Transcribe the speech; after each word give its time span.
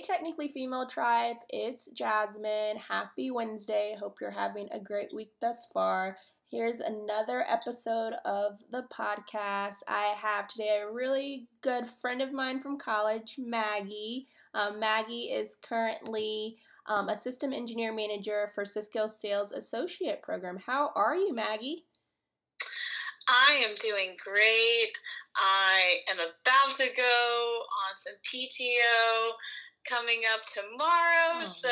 Technically 0.00 0.48
Female 0.48 0.86
Tribe, 0.86 1.36
it's 1.48 1.90
Jasmine. 1.90 2.76
Happy 2.88 3.30
Wednesday. 3.30 3.96
Hope 3.98 4.18
you're 4.20 4.30
having 4.30 4.68
a 4.70 4.80
great 4.80 5.14
week 5.14 5.32
thus 5.40 5.66
far. 5.72 6.18
Here's 6.50 6.80
another 6.80 7.44
episode 7.48 8.14
of 8.24 8.58
the 8.70 8.84
podcast. 8.92 9.82
I 9.88 10.14
have 10.16 10.46
today 10.46 10.80
a 10.82 10.92
really 10.92 11.48
good 11.62 11.88
friend 11.88 12.22
of 12.22 12.32
mine 12.32 12.60
from 12.60 12.78
college, 12.78 13.36
Maggie. 13.38 14.28
Um, 14.54 14.78
Maggie 14.78 15.32
is 15.32 15.56
currently 15.62 16.58
um, 16.86 17.08
a 17.08 17.16
system 17.16 17.52
engineer 17.52 17.92
manager 17.92 18.50
for 18.54 18.64
Cisco 18.64 19.08
Sales 19.08 19.52
Associate 19.52 20.22
Program. 20.22 20.58
How 20.64 20.90
are 20.94 21.16
you, 21.16 21.34
Maggie? 21.34 21.84
I 23.28 23.62
am 23.68 23.74
doing 23.80 24.16
great. 24.24 24.92
I 25.36 26.00
am 26.08 26.18
about 26.18 26.76
to 26.78 26.86
go 26.96 27.02
on 27.02 27.96
some 27.96 28.14
PTO 28.24 29.32
coming 29.88 30.22
up 30.32 30.44
tomorrow. 30.46 31.42
Oh. 31.42 31.44
So 31.44 31.68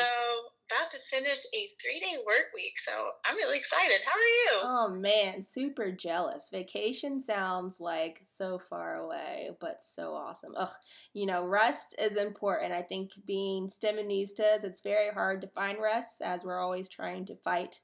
about 0.69 0.91
to 0.91 0.97
finish 1.09 1.39
a 1.53 1.69
three 1.81 1.99
day 1.99 2.17
work 2.25 2.47
week. 2.53 2.77
So 2.77 2.91
I'm 3.25 3.35
really 3.35 3.57
excited. 3.57 3.99
How 4.05 4.11
are 4.11 4.19
you? 4.19 4.49
Oh 4.63 4.95
man, 4.95 5.43
super 5.43 5.91
jealous. 5.91 6.49
Vacation 6.51 7.21
sounds 7.21 7.79
like 7.79 8.21
so 8.25 8.59
far 8.59 8.95
away, 8.95 9.51
but 9.59 9.81
so 9.81 10.13
awesome. 10.13 10.53
Ugh, 10.57 10.69
you 11.13 11.25
know, 11.25 11.45
rest 11.45 11.95
is 11.99 12.17
important. 12.17 12.73
I 12.73 12.81
think 12.81 13.11
being 13.25 13.69
STEMistas, 13.69 14.63
it's 14.63 14.81
very 14.81 15.11
hard 15.13 15.41
to 15.41 15.47
find 15.47 15.77
rest 15.81 16.21
as 16.21 16.43
we're 16.43 16.59
always 16.59 16.89
trying 16.89 17.25
to 17.27 17.35
fight 17.35 17.79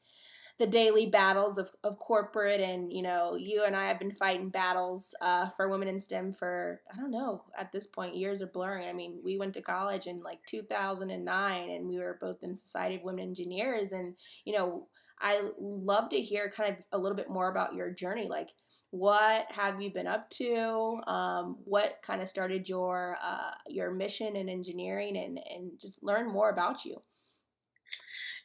the 0.59 0.67
daily 0.67 1.07
battles 1.07 1.57
of, 1.57 1.71
of 1.84 1.98
corporate 1.98 2.62
and 2.62 2.93
you 2.93 3.02
know 3.02 3.35
you 3.35 3.63
and 3.63 3.75
i 3.75 3.88
have 3.88 3.99
been 3.99 4.13
fighting 4.13 4.49
battles 4.49 5.16
uh, 5.21 5.49
for 5.57 5.70
women 5.70 5.88
in 5.88 5.99
stem 5.99 6.31
for 6.31 6.82
i 6.93 6.99
don't 6.99 7.12
know 7.12 7.43
at 7.57 7.71
this 7.71 7.87
point 7.87 8.15
years 8.15 8.41
are 8.41 8.48
blurring. 8.48 8.87
I 8.87 8.93
mean 8.93 9.20
we 9.23 9.37
went 9.37 9.54
to 9.55 9.62
college 9.62 10.05
in 10.07 10.21
like 10.21 10.40
2009 10.48 11.70
and 11.70 11.87
we 11.87 11.98
were 11.98 12.18
both 12.21 12.43
in 12.43 12.55
society 12.55 12.95
of 12.95 13.04
women 13.04 13.27
engineers 13.27 13.91
and 13.91 14.15
you 14.45 14.54
know 14.54 14.87
i 15.20 15.41
love 15.60 16.10
to 16.10 16.21
hear 16.21 16.49
kind 16.49 16.77
of 16.77 16.85
a 16.91 16.98
little 16.98 17.15
bit 17.15 17.29
more 17.29 17.49
about 17.49 17.73
your 17.73 17.90
journey. 17.90 18.27
Like 18.27 18.49
what 18.93 19.51
have 19.51 19.82
you 19.82 19.90
been 19.90 20.05
up 20.05 20.29
to? 20.32 21.01
Um, 21.07 21.57
what 21.63 21.99
kind 22.04 22.21
of 22.21 22.27
started 22.27 22.70
your 22.70 23.17
uh, 23.23 23.51
your 23.67 23.90
mission 23.90 24.35
in 24.35 24.49
engineering 24.49 25.17
and 25.17 25.40
and 25.49 25.71
just 25.79 26.04
learn 26.04 26.32
more 26.32 26.51
about 26.51 26.85
you. 26.85 27.01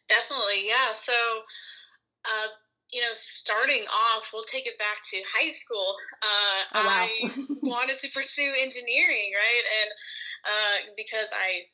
Definitely 0.08 0.66
yeah. 0.66 0.94
So 0.94 1.12
uh, 2.28 2.48
you 2.92 3.00
know, 3.00 3.12
starting 3.12 3.84
off, 3.88 4.30
we'll 4.32 4.48
take 4.48 4.66
it 4.66 4.78
back 4.78 5.04
to 5.12 5.20
high 5.36 5.52
school. 5.52 5.96
Uh, 6.24 6.60
oh, 6.72 6.84
wow. 6.84 7.04
I 7.04 7.08
wanted 7.62 7.98
to 8.00 8.08
pursue 8.12 8.48
engineering, 8.56 9.32
right? 9.36 9.64
And 9.80 9.88
uh, 10.44 10.76
because 10.96 11.28
I 11.32 11.68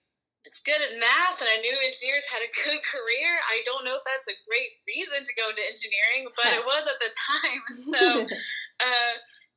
it's 0.44 0.60
good 0.60 0.77
at 0.77 0.92
math 1.00 1.41
and 1.41 1.48
I 1.48 1.56
knew 1.64 1.72
engineers 1.80 2.28
had 2.28 2.44
a 2.44 2.52
good 2.52 2.84
career. 2.84 3.30
I 3.48 3.64
don't 3.64 3.80
know 3.80 3.97
if 3.97 4.05
that's 4.05 4.28
a 4.28 4.36
great 4.44 4.77
reason 4.84 5.25
to 5.25 5.32
go 5.41 5.48
into 5.48 5.64
engineering, 5.64 6.28
but 6.36 6.52
it 6.52 6.64
was 6.69 6.84
at 6.84 7.00
the 7.00 7.10
time. 7.12 7.62
So, 7.94 8.27
uh, 8.28 9.14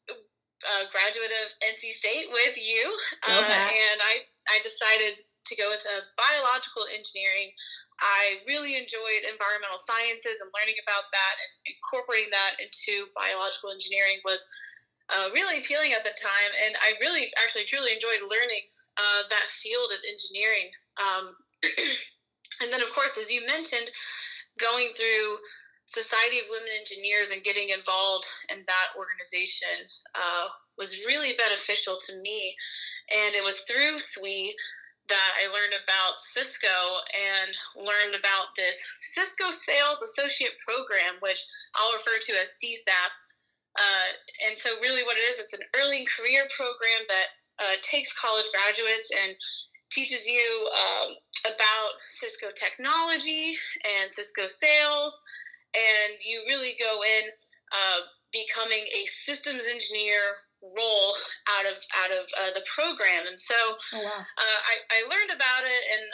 uh, 0.08 0.84
graduate 0.92 1.32
of 1.44 1.48
NC 1.62 1.92
State 1.94 2.30
with 2.30 2.58
you, 2.58 2.86
uh, 3.28 3.46
and 3.46 3.98
I 4.02 4.26
I 4.50 4.62
decided 4.64 5.20
to 5.48 5.54
go 5.56 5.70
with 5.70 5.84
a 5.86 6.06
biological 6.18 6.86
engineering 6.92 7.52
I 8.00 8.46
really 8.46 8.78
enjoyed 8.78 9.26
environmental 9.26 9.82
sciences 9.82 10.38
and 10.42 10.54
learning 10.54 10.78
about 10.86 11.10
that 11.10 11.36
and 11.42 11.52
incorporating 11.74 12.30
that 12.30 12.62
into 12.62 13.10
biological 13.18 13.74
engineering 13.74 14.22
was 14.22 14.46
uh, 15.10 15.34
really 15.34 15.60
appealing 15.64 15.94
at 15.94 16.04
the 16.06 16.14
time. 16.14 16.52
And 16.66 16.78
I 16.84 16.94
really, 17.02 17.32
actually, 17.42 17.66
truly 17.66 17.94
enjoyed 17.94 18.22
learning 18.22 18.66
uh, 18.98 19.26
that 19.30 19.50
field 19.50 19.90
of 19.90 20.02
engineering. 20.06 20.70
Um, 21.02 21.26
and 22.62 22.70
then, 22.70 22.86
of 22.86 22.94
course, 22.94 23.18
as 23.18 23.32
you 23.32 23.46
mentioned, 23.48 23.90
going 24.60 24.94
through 24.94 25.38
Society 25.88 26.40
of 26.40 26.52
Women 26.52 26.70
Engineers 26.78 27.32
and 27.32 27.44
getting 27.44 27.70
involved 27.70 28.28
in 28.52 28.62
that 28.68 28.90
organization 28.98 29.88
uh, 30.14 30.52
was 30.78 31.06
really 31.06 31.34
beneficial 31.38 31.98
to 32.06 32.20
me. 32.22 32.54
And 33.10 33.36
it 33.36 33.44
was 33.44 33.64
through 33.64 34.00
SWE 34.00 34.52
that 35.10 35.32
I 35.40 35.48
learned 35.48 35.76
about 35.80 36.20
Cisco 36.20 37.04
and 37.16 37.52
learned 37.76 38.16
about 38.16 38.52
this 38.56 38.76
Cisco 39.02 39.52
Sales 39.52 40.02
Associate 40.02 40.54
Program, 40.66 41.20
which 41.22 41.44
I'll 41.76 41.94
refer 41.94 42.20
to 42.20 42.34
as 42.40 42.60
CSAP. 42.60 43.12
Uh, 43.78 44.10
and 44.48 44.58
so, 44.58 44.70
really, 44.82 45.04
what 45.04 45.18
it 45.18 45.26
is, 45.28 45.40
it's 45.40 45.54
an 45.54 45.66
early 45.78 46.06
career 46.06 46.48
program 46.56 47.06
that 47.08 47.28
uh, 47.60 47.76
takes 47.82 48.12
college 48.20 48.46
graduates 48.52 49.10
and 49.24 49.36
teaches 49.92 50.28
you 50.28 50.70
um, 50.76 51.16
about 51.46 51.92
Cisco 52.20 52.48
technology 52.56 53.56
and 53.86 54.10
Cisco 54.10 54.48
sales. 54.48 55.22
And 55.76 56.18
you 56.26 56.42
really 56.48 56.76
go 56.80 57.02
in 57.04 57.30
uh, 57.72 58.00
becoming 58.32 58.84
a 58.94 59.06
systems 59.06 59.66
engineer 59.66 60.20
role 60.76 61.12
out 61.58 61.66
of 61.70 61.78
out 62.04 62.12
of 62.12 62.26
uh, 62.36 62.52
the 62.54 62.66
program 62.68 63.28
and 63.28 63.40
so 63.40 63.56
oh, 63.94 64.04
wow. 64.04 64.22
uh, 64.24 64.60
I, 64.68 64.76
I 64.92 65.00
learned 65.08 65.32
about 65.32 65.64
it 65.64 65.84
and 65.94 66.06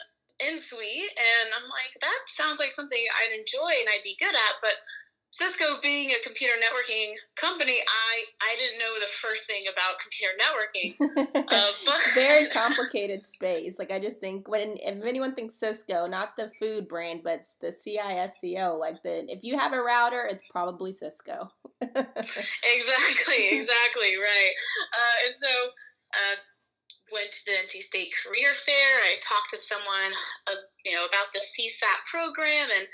in 0.50 0.58
SWE, 0.58 1.08
and 1.14 1.54
i'm 1.54 1.70
like 1.70 1.94
that 2.02 2.22
sounds 2.28 2.60
like 2.60 2.74
something 2.74 3.00
i'd 3.22 3.38
enjoy 3.38 3.70
and 3.80 3.88
i'd 3.94 4.04
be 4.04 4.18
good 4.18 4.34
at 4.34 4.56
but 4.62 4.82
Cisco 5.34 5.66
being 5.82 6.12
a 6.12 6.24
computer 6.24 6.54
networking 6.54 7.14
company, 7.36 7.80
I, 7.88 8.24
I 8.40 8.56
didn't 8.56 8.78
know 8.78 8.94
the 9.00 9.08
first 9.08 9.48
thing 9.48 9.64
about 9.66 9.98
computer 10.00 10.34
networking. 10.38 10.94
uh, 11.52 11.72
but 11.88 11.98
very 12.14 12.48
complicated 12.52 13.26
space. 13.26 13.80
Like 13.80 13.92
I 13.92 13.98
just 14.00 14.20
think 14.20 14.48
when 14.48 14.78
if 14.78 15.04
anyone 15.04 15.34
thinks 15.34 15.58
Cisco, 15.58 16.06
not 16.06 16.36
the 16.38 16.52
food 16.52 16.88
brand, 16.88 17.22
but 17.24 17.42
the 17.62 17.70
CISCO, 17.70 18.78
like 18.78 19.02
the 19.02 19.26
if 19.28 19.44
you 19.44 19.58
have 19.58 19.74
a 19.74 19.82
router, 19.82 20.28
it's 20.30 20.44
probably 20.52 20.92
Cisco. 20.92 21.50
exactly, 21.82 23.50
exactly 23.50 24.16
right. 24.22 24.54
Uh, 24.94 25.26
and 25.26 25.36
so. 25.36 25.48
Uh, 26.14 26.36
went 27.14 27.32
to 27.32 27.42
the 27.46 27.56
NC 27.62 27.86
State 27.86 28.12
Career 28.18 28.52
Fair. 28.66 28.92
I 29.06 29.22
talked 29.22 29.54
to 29.54 29.58
someone, 29.58 30.12
uh, 30.50 30.66
you 30.84 30.98
know, 30.98 31.06
about 31.06 31.30
the 31.32 31.40
CSAP 31.40 32.10
program, 32.10 32.74
and 32.74 32.90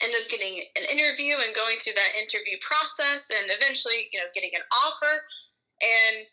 ended 0.00 0.22
up 0.22 0.30
getting 0.30 0.62
an 0.78 0.86
interview 0.86 1.42
and 1.42 1.54
going 1.54 1.82
through 1.82 1.98
that 1.98 2.14
interview 2.14 2.56
process 2.62 3.28
and 3.34 3.50
eventually, 3.50 4.08
you 4.14 4.18
know, 4.22 4.30
getting 4.34 4.54
an 4.54 4.64
offer. 4.70 5.26
And 5.82 6.24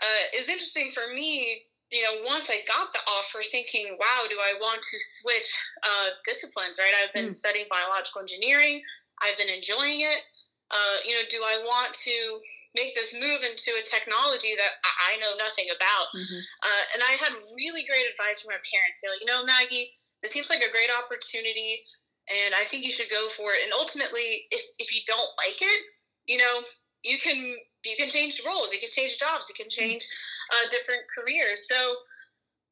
uh, 0.00 0.22
it 0.32 0.38
was 0.38 0.48
interesting 0.48 0.92
for 0.92 1.08
me, 1.12 1.64
you 1.90 2.02
know, 2.04 2.22
once 2.24 2.48
I 2.48 2.62
got 2.68 2.92
the 2.92 3.02
offer, 3.18 3.42
thinking, 3.50 3.96
wow, 3.98 4.28
do 4.28 4.38
I 4.38 4.54
want 4.60 4.80
to 4.80 4.96
switch 5.20 5.50
uh, 5.82 6.14
disciplines, 6.24 6.78
right? 6.78 6.92
I've 7.02 7.12
been 7.12 7.32
mm. 7.32 7.34
studying 7.34 7.66
biological 7.68 8.20
engineering, 8.20 8.80
I've 9.20 9.36
been 9.36 9.50
enjoying 9.50 10.00
it. 10.02 10.22
Uh, 10.70 11.02
you 11.04 11.14
know, 11.14 11.26
do 11.28 11.42
I 11.42 11.58
want 11.66 11.92
to 11.94 12.38
make 12.74 12.94
this 12.94 13.12
move 13.12 13.42
into 13.42 13.74
a 13.74 13.84
technology 13.84 14.54
that 14.54 14.78
I 14.84 15.18
know 15.18 15.34
nothing 15.38 15.68
about? 15.74 16.06
Mm-hmm. 16.14 16.40
Uh, 16.62 16.84
and 16.94 17.00
I 17.02 17.18
had 17.18 17.34
really 17.56 17.82
great 17.84 18.06
advice 18.06 18.42
from 18.42 18.54
my 18.54 18.62
parents. 18.62 19.02
They're 19.02 19.10
like, 19.10 19.24
you 19.24 19.30
know, 19.30 19.42
Maggie, 19.42 19.90
this 20.22 20.32
seems 20.32 20.50
like 20.50 20.62
a 20.62 20.70
great 20.70 20.90
opportunity 20.90 21.82
and 22.30 22.54
I 22.54 22.64
think 22.64 22.84
you 22.84 22.92
should 22.92 23.10
go 23.10 23.28
for 23.28 23.50
it. 23.52 23.60
And 23.64 23.72
ultimately, 23.74 24.46
if, 24.50 24.62
if 24.78 24.94
you 24.94 25.02
don't 25.06 25.30
like 25.38 25.58
it, 25.60 25.80
you 26.26 26.38
know, 26.38 26.62
you 27.02 27.18
can 27.18 27.56
you 27.84 27.96
can 27.98 28.08
change 28.08 28.40
roles, 28.44 28.72
you 28.72 28.78
can 28.78 28.90
change 28.90 29.18
jobs, 29.18 29.48
you 29.48 29.56
can 29.56 29.70
change 29.70 30.06
uh, 30.52 30.68
different 30.70 31.00
careers. 31.10 31.66
So 31.66 31.96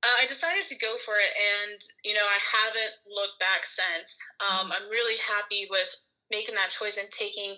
uh, 0.04 0.16
I 0.20 0.26
decided 0.26 0.66
to 0.66 0.78
go 0.78 0.96
for 1.04 1.14
it, 1.14 1.32
and 1.34 1.80
you 2.04 2.14
know, 2.14 2.22
I 2.22 2.38
haven't 2.38 2.94
looked 3.10 3.40
back 3.40 3.64
since. 3.64 4.18
Um, 4.38 4.70
I'm 4.70 4.88
really 4.90 5.18
happy 5.18 5.66
with 5.70 5.90
making 6.30 6.54
that 6.54 6.70
choice 6.70 6.98
and 6.98 7.10
taking 7.10 7.56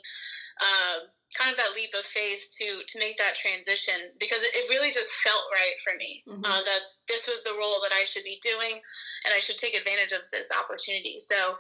uh, 0.61 1.09
kind 1.37 1.51
of 1.51 1.57
that 1.57 1.75
leap 1.75 1.91
of 1.97 2.05
faith 2.05 2.47
to 2.59 2.83
to 2.87 2.99
make 2.99 3.17
that 3.19 3.35
transition 3.35 3.95
because 4.19 4.43
it, 4.43 4.69
really 4.69 4.93
just 4.93 5.11
felt 5.23 5.45
right 5.53 5.79
for 5.83 5.97
me 5.97 6.23
mm-hmm. 6.29 6.45
uh, 6.45 6.63
that 6.63 6.81
this 7.09 7.27
was 7.27 7.43
the 7.43 7.55
role 7.59 7.81
that 7.83 7.93
I 7.93 8.05
should 8.05 8.25
be 8.25 8.39
doing, 8.43 8.81
and 9.25 9.35
I 9.35 9.41
should 9.41 9.59
take 9.59 9.75
advantage 9.75 10.13
of 10.13 10.23
this 10.33 10.51
opportunity. 10.53 11.19
So 11.19 11.57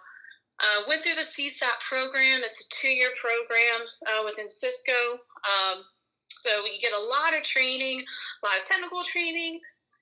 uh, 0.60 0.82
went 0.86 1.02
through 1.02 1.16
the 1.16 1.26
CSAP 1.26 1.80
program. 1.88 2.42
It's 2.44 2.64
a 2.64 2.68
two-year 2.70 3.10
program 3.20 3.86
uh, 4.06 4.22
within 4.24 4.50
Cisco. 4.50 4.92
Um, 5.48 5.82
so 6.28 6.64
you 6.64 6.80
get 6.80 6.92
a 6.92 6.98
lot 6.98 7.36
of 7.36 7.42
training, 7.42 8.00
a 8.00 8.46
lot 8.46 8.60
of 8.60 8.64
technical 8.64 9.02
training, 9.02 9.60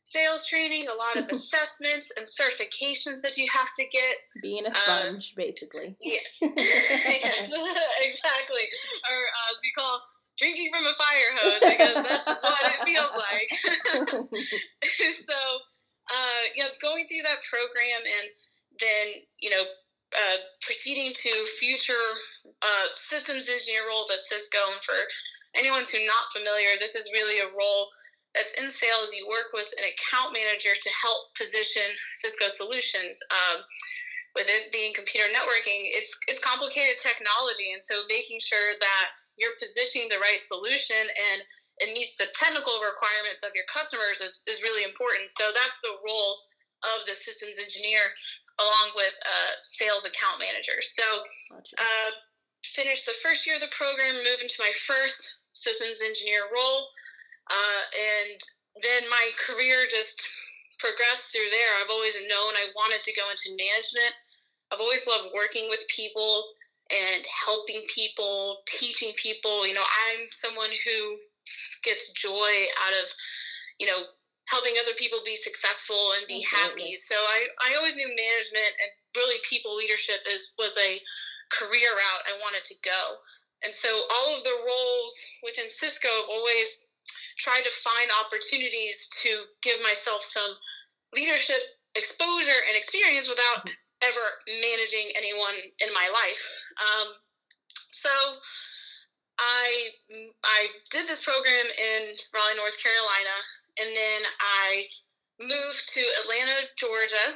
sales 0.09 0.47
training, 0.47 0.87
a 0.89 0.97
lot 0.97 1.17
of 1.17 1.29
assessments 1.37 2.11
and 2.17 2.25
certifications 2.25 3.21
that 3.23 3.37
you 3.37 3.47
have 3.53 3.69
to 3.79 3.85
get. 3.85 4.17
Being 4.43 4.67
a 4.67 4.73
sponge, 4.73 5.35
uh, 5.37 5.37
basically. 5.37 5.97
Yes, 6.01 6.39
yes 6.41 7.49
exactly. 8.03 8.65
Or 9.09 9.19
uh, 9.21 9.53
as 9.53 9.59
we 9.63 9.73
call 9.77 10.01
drinking 10.39 10.71
from 10.73 10.87
a 10.87 10.95
fire 10.95 11.31
hose 11.35 11.61
because 11.61 11.95
that's 12.03 12.27
what 12.27 12.63
it 12.63 12.81
feels 12.87 13.15
like. 13.17 13.51
so, 15.19 15.35
uh, 15.35 16.43
yeah, 16.57 16.69
going 16.81 17.07
through 17.09 17.23
that 17.25 17.43
program 17.43 18.01
and 18.07 18.31
then, 18.79 19.23
you 19.41 19.51
know, 19.51 19.65
uh, 20.15 20.39
proceeding 20.63 21.13
to 21.13 21.31
future 21.59 22.07
uh, 22.63 22.87
systems 22.95 23.49
engineer 23.51 23.83
roles 23.91 24.11
at 24.11 24.23
Cisco. 24.23 24.59
And 24.73 24.81
for 24.81 24.95
anyone 25.57 25.81
who's 25.81 26.07
not 26.07 26.33
familiar, 26.33 26.79
this 26.81 26.95
is 26.95 27.11
really 27.13 27.41
a 27.41 27.51
role 27.53 27.89
that's 28.39 28.55
in 28.55 28.71
sales, 28.71 29.11
you 29.11 29.27
work 29.27 29.51
with 29.51 29.67
an 29.75 29.85
account 29.91 30.31
manager 30.31 30.79
to 30.79 30.91
help 30.95 31.35
position 31.35 31.83
Cisco 32.23 32.47
solutions. 32.47 33.19
Um, 33.35 33.67
with 34.39 34.47
it 34.47 34.71
being 34.71 34.95
computer 34.95 35.27
networking, 35.35 35.91
it's 35.91 36.15
it's 36.31 36.39
complicated 36.39 37.03
technology, 37.03 37.75
and 37.75 37.83
so 37.83 38.07
making 38.07 38.39
sure 38.39 38.79
that 38.79 39.07
you're 39.35 39.59
positioning 39.59 40.07
the 40.07 40.23
right 40.23 40.43
solution 40.43 40.99
and 40.99 41.43
it 41.79 41.95
meets 41.95 42.19
the 42.19 42.27
technical 42.35 42.79
requirements 42.83 43.47
of 43.47 43.55
your 43.55 43.67
customers 43.71 44.19
is, 44.19 44.43
is 44.51 44.63
really 44.67 44.83
important. 44.83 45.31
So 45.31 45.55
that's 45.55 45.79
the 45.83 45.95
role 46.03 46.43
of 46.83 47.07
the 47.07 47.15
systems 47.15 47.59
engineer 47.59 48.03
along 48.59 48.91
with 48.99 49.15
a 49.15 49.39
sales 49.63 50.03
account 50.03 50.43
manager. 50.43 50.83
So 50.83 51.07
uh, 51.55 52.11
finished 52.67 53.07
the 53.07 53.15
first 53.23 53.47
year 53.47 53.55
of 53.55 53.63
the 53.63 53.71
program, 53.71 54.19
moved 54.27 54.43
into 54.43 54.59
my 54.59 54.75
first 54.83 55.39
systems 55.55 56.03
engineer 56.03 56.51
role. 56.51 56.91
Uh, 57.51 57.83
and 57.97 58.41
then 58.83 59.03
my 59.11 59.31
career 59.41 59.87
just 59.91 60.21
progressed 60.79 61.33
through 61.33 61.51
there. 61.51 61.73
I've 61.81 61.91
always 61.91 62.15
known 62.15 62.55
I 62.55 62.71
wanted 62.77 63.03
to 63.03 63.13
go 63.13 63.27
into 63.31 63.57
management. 63.57 64.15
I've 64.71 64.81
always 64.81 65.07
loved 65.07 65.35
working 65.35 65.67
with 65.69 65.83
people 65.89 66.45
and 66.93 67.25
helping 67.27 67.83
people, 67.93 68.63
teaching 68.67 69.13
people. 69.17 69.67
You 69.67 69.75
know, 69.75 69.85
I'm 69.85 70.21
someone 70.31 70.71
who 70.85 71.17
gets 71.85 72.13
joy 72.13 72.69
out 72.85 72.95
of, 73.03 73.09
you 73.79 73.87
know, 73.87 74.09
helping 74.49 74.75
other 74.81 74.97
people 74.97 75.19
be 75.25 75.37
successful 75.37 76.17
and 76.17 76.27
be 76.27 76.45
Absolutely. 76.45 76.93
happy. 76.93 76.97
So 76.97 77.15
I, 77.15 77.49
I 77.69 77.77
always 77.77 77.97
knew 77.97 78.09
management 78.09 78.73
and 78.81 78.91
really 79.17 79.41
people 79.45 79.77
leadership 79.77 80.25
is 80.29 80.55
was 80.59 80.77
a 80.79 81.01
career 81.53 81.93
route 81.93 82.25
I 82.29 82.37
wanted 82.41 82.65
to 82.65 82.77
go. 82.85 83.21
And 83.65 83.75
so 83.75 83.89
all 83.89 84.37
of 84.37 84.45
the 84.45 84.57
roles 84.65 85.15
within 85.43 85.69
Cisco 85.69 86.09
have 86.09 86.31
always 86.31 86.88
tried 87.39 87.63
to 87.63 87.71
find 87.71 88.11
opportunities 88.25 89.09
to 89.23 89.45
give 89.63 89.81
myself 89.83 90.23
some 90.23 90.53
leadership 91.15 91.61
exposure 91.95 92.61
and 92.69 92.77
experience 92.77 93.29
without 93.29 93.65
mm-hmm. 93.65 94.07
ever 94.07 94.27
managing 94.61 95.15
anyone 95.17 95.55
in 95.81 95.89
my 95.95 96.11
life. 96.13 96.43
Um, 96.79 97.09
so 97.93 98.11
I 99.39 99.91
I 100.45 100.69
did 100.91 101.09
this 101.09 101.25
program 101.25 101.67
in 101.67 102.15
Raleigh, 102.35 102.59
North 102.59 102.79
Carolina, 102.83 103.37
and 103.81 103.91
then 103.97 104.21
I 104.41 104.85
moved 105.41 105.95
to 105.95 106.03
Atlanta, 106.23 106.67
Georgia, 106.77 107.27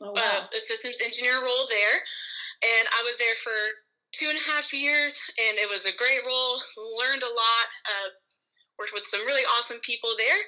oh, 0.00 0.12
wow. 0.12 0.48
uh, 0.48 0.58
systems 0.58 1.00
engineer 1.04 1.44
role 1.44 1.68
there, 1.68 2.00
and 2.64 2.88
I 2.96 3.02
was 3.04 3.18
there 3.18 3.36
for 3.36 3.76
two 4.12 4.28
and 4.28 4.38
a 4.38 4.50
half 4.50 4.72
years, 4.72 5.16
and 5.36 5.58
it 5.58 5.68
was 5.68 5.84
a 5.84 5.96
great 5.96 6.24
role. 6.24 6.60
Learned 7.00 7.22
a 7.22 7.32
lot. 7.32 7.66
Uh, 7.84 8.10
worked 8.78 8.94
with 8.94 9.06
some 9.06 9.24
really 9.26 9.44
awesome 9.58 9.78
people 9.82 10.10
there. 10.18 10.40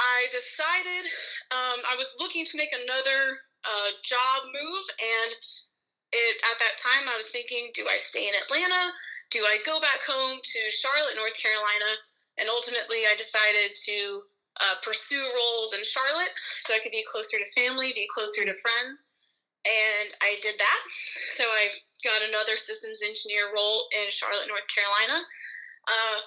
I 0.00 0.26
decided 0.32 1.04
um, 1.52 1.84
I 1.84 1.94
was 1.96 2.16
looking 2.16 2.44
to 2.48 2.56
make 2.56 2.72
another 2.72 3.36
uh, 3.68 3.90
job 4.00 4.48
move, 4.48 4.84
and 4.96 5.30
it, 6.12 6.36
at 6.40 6.56
that 6.56 6.80
time 6.80 7.04
I 7.04 7.16
was 7.16 7.28
thinking, 7.28 7.68
do 7.76 7.84
I 7.84 8.00
stay 8.00 8.26
in 8.26 8.34
Atlanta? 8.34 8.96
Do 9.30 9.44
I 9.44 9.60
go 9.64 9.78
back 9.78 10.00
home 10.02 10.40
to 10.42 10.60
Charlotte, 10.72 11.20
North 11.20 11.36
Carolina? 11.36 12.00
And 12.40 12.48
ultimately, 12.48 13.04
I 13.04 13.14
decided 13.14 13.76
to 13.76 14.24
uh, 14.58 14.76
pursue 14.82 15.20
roles 15.20 15.76
in 15.76 15.84
Charlotte 15.84 16.32
so 16.64 16.74
I 16.74 16.80
could 16.80 16.92
be 16.92 17.04
closer 17.04 17.36
to 17.36 17.46
family, 17.52 17.92
be 17.92 18.08
closer 18.08 18.42
to 18.42 18.56
friends. 18.56 19.12
And 19.68 20.08
I 20.24 20.40
did 20.40 20.56
that. 20.56 20.80
So 21.36 21.44
I 21.44 21.68
got 22.02 22.24
another 22.24 22.56
systems 22.56 23.04
engineer 23.04 23.52
role 23.54 23.84
in 23.92 24.08
Charlotte, 24.08 24.48
North 24.48 24.66
Carolina. 24.72 25.20
Uh, 25.84 26.18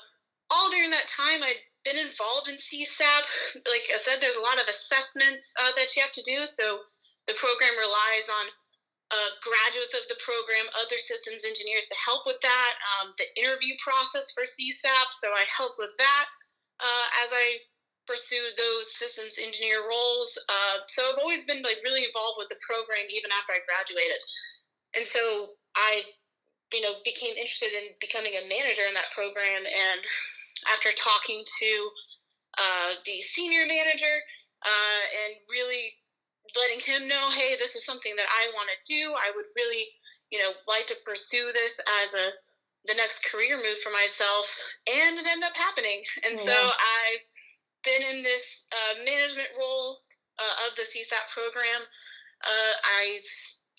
all 0.53 0.69
during 0.69 0.93
that 0.93 1.09
time, 1.09 1.41
I'd 1.41 1.59
been 1.83 1.97
involved 1.97 2.47
in 2.47 2.55
CSAP. 2.55 3.25
Like 3.67 3.89
I 3.91 3.97
said, 3.97 4.21
there's 4.21 4.39
a 4.39 4.45
lot 4.45 4.61
of 4.61 4.69
assessments 4.69 5.51
uh, 5.59 5.73
that 5.75 5.95
you 5.95 6.01
have 6.01 6.15
to 6.15 6.23
do. 6.23 6.45
So 6.45 6.85
the 7.27 7.35
program 7.35 7.75
relies 7.75 8.27
on 8.31 8.45
uh, 9.11 9.29
graduates 9.43 9.93
of 9.93 10.07
the 10.09 10.17
program, 10.23 10.65
other 10.79 10.97
systems 10.97 11.43
engineers 11.45 11.85
to 11.91 11.97
help 11.99 12.25
with 12.25 12.39
that. 12.41 12.73
Um, 12.97 13.13
the 13.19 13.27
interview 13.37 13.75
process 13.83 14.31
for 14.31 14.47
CSAP, 14.47 15.07
so 15.11 15.29
I 15.35 15.45
help 15.45 15.75
with 15.77 15.93
that 15.99 16.25
uh, 16.81 17.05
as 17.21 17.29
I 17.29 17.61
pursued 18.07 18.57
those 18.57 18.91
systems 18.97 19.39
engineer 19.39 19.85
roles. 19.85 20.33
Uh, 20.49 20.83
so 20.89 21.07
I've 21.07 21.21
always 21.21 21.45
been 21.45 21.61
like 21.61 21.79
really 21.83 22.03
involved 22.03 22.41
with 22.41 22.49
the 22.49 22.59
program 22.63 23.05
even 23.07 23.31
after 23.31 23.53
I 23.53 23.61
graduated, 23.63 24.19
and 24.97 25.05
so 25.05 25.55
I, 25.77 26.03
you 26.73 26.81
know, 26.81 26.97
became 27.05 27.37
interested 27.37 27.71
in 27.71 27.93
becoming 28.01 28.33
a 28.33 28.49
manager 28.49 28.83
in 28.89 28.97
that 28.97 29.13
program. 29.13 29.61
And 29.61 30.01
after 30.71 30.89
talking 30.91 31.43
to 31.59 31.89
uh, 32.57 32.89
the 33.05 33.21
senior 33.21 33.65
manager 33.65 34.17
uh, 34.63 35.01
and 35.25 35.35
really 35.49 35.93
letting 36.55 36.79
him 36.79 37.07
know, 37.07 37.29
hey, 37.31 37.55
this 37.57 37.75
is 37.75 37.85
something 37.85 38.15
that 38.15 38.27
I 38.29 38.51
want 38.53 38.69
to 38.69 38.77
do. 38.85 39.13
I 39.13 39.31
would 39.35 39.45
really, 39.55 39.87
you 40.29 40.39
know, 40.39 40.51
like 40.67 40.87
to 40.87 40.95
pursue 41.05 41.51
this 41.53 41.79
as 42.03 42.13
a 42.13 42.29
the 42.85 42.93
next 42.95 43.23
career 43.23 43.55
move 43.55 43.79
for 43.79 43.91
myself, 43.91 44.43
and 44.91 45.17
it 45.17 45.25
ended 45.25 45.47
up 45.47 45.55
happening. 45.55 46.03
And 46.27 46.35
yeah. 46.35 46.43
so 46.43 46.51
I've 46.51 47.23
been 47.83 48.03
in 48.03 48.23
this 48.23 48.65
uh, 48.75 48.99
management 49.05 49.47
role 49.57 49.99
uh, 50.39 50.67
of 50.67 50.75
the 50.75 50.83
CSAP 50.83 51.31
program. 51.31 51.79
Uh, 52.43 52.73
I 52.83 53.19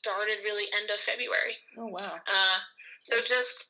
started 0.01 0.41
really 0.43 0.73
end 0.73 0.89
of 0.89 1.01
February. 1.01 1.57
Oh 1.77 1.89
wow! 1.89 2.17
Uh, 2.25 2.59
so 3.01 3.21
just 3.21 3.69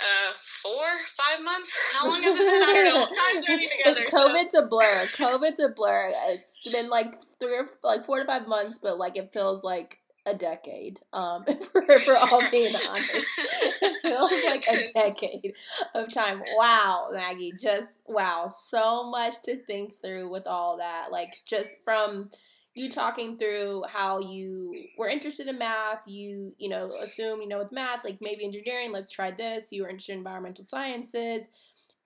uh, 0.00 0.32
four, 0.62 0.86
five 1.16 1.44
months. 1.44 1.70
How 1.92 2.08
long 2.08 2.22
has 2.22 2.34
it 2.34 2.38
been? 2.38 2.62
I 2.62 2.72
don't 2.72 2.94
know. 2.94 3.06
Time's 3.06 3.48
running 3.48 3.68
together. 3.76 4.04
COVID's 4.10 4.52
so. 4.52 4.64
a 4.64 4.66
blur. 4.66 5.06
COVID's 5.16 5.60
a 5.60 5.68
blur. 5.68 6.12
It's 6.28 6.60
been 6.70 6.88
like 6.88 7.14
three 7.40 7.56
or 7.56 7.68
like 7.82 8.04
four 8.04 8.20
to 8.20 8.24
five 8.24 8.46
months, 8.46 8.78
but 8.78 8.98
like 8.98 9.16
it 9.16 9.32
feels 9.32 9.64
like 9.64 9.98
a 10.26 10.34
decade. 10.34 11.00
Um, 11.12 11.44
for, 11.72 11.82
for 11.82 12.16
all 12.16 12.42
being 12.50 12.74
honest, 12.88 13.26
it 13.82 14.02
feels 14.02 14.32
like 14.44 14.66
a 14.68 14.92
decade 14.94 15.54
of 15.94 16.12
time. 16.12 16.40
Wow, 16.56 17.08
Maggie, 17.12 17.52
just 17.60 18.00
wow, 18.06 18.48
so 18.48 19.08
much 19.10 19.42
to 19.44 19.56
think 19.64 20.00
through 20.02 20.30
with 20.30 20.46
all 20.46 20.78
that. 20.78 21.10
Like 21.10 21.42
just 21.44 21.70
from 21.84 22.30
you 22.78 22.88
talking 22.88 23.36
through 23.36 23.82
how 23.88 24.20
you 24.20 24.74
were 24.96 25.08
interested 25.08 25.46
in 25.48 25.58
math 25.58 26.06
you 26.06 26.52
you 26.58 26.68
know 26.68 26.92
assume 27.02 27.40
you 27.40 27.48
know 27.48 27.58
with 27.58 27.72
math 27.72 28.04
like 28.04 28.18
maybe 28.20 28.44
engineering 28.44 28.92
let's 28.92 29.10
try 29.10 29.30
this 29.30 29.68
you 29.72 29.82
were 29.82 29.88
interested 29.88 30.12
in 30.12 30.18
environmental 30.18 30.64
sciences 30.64 31.48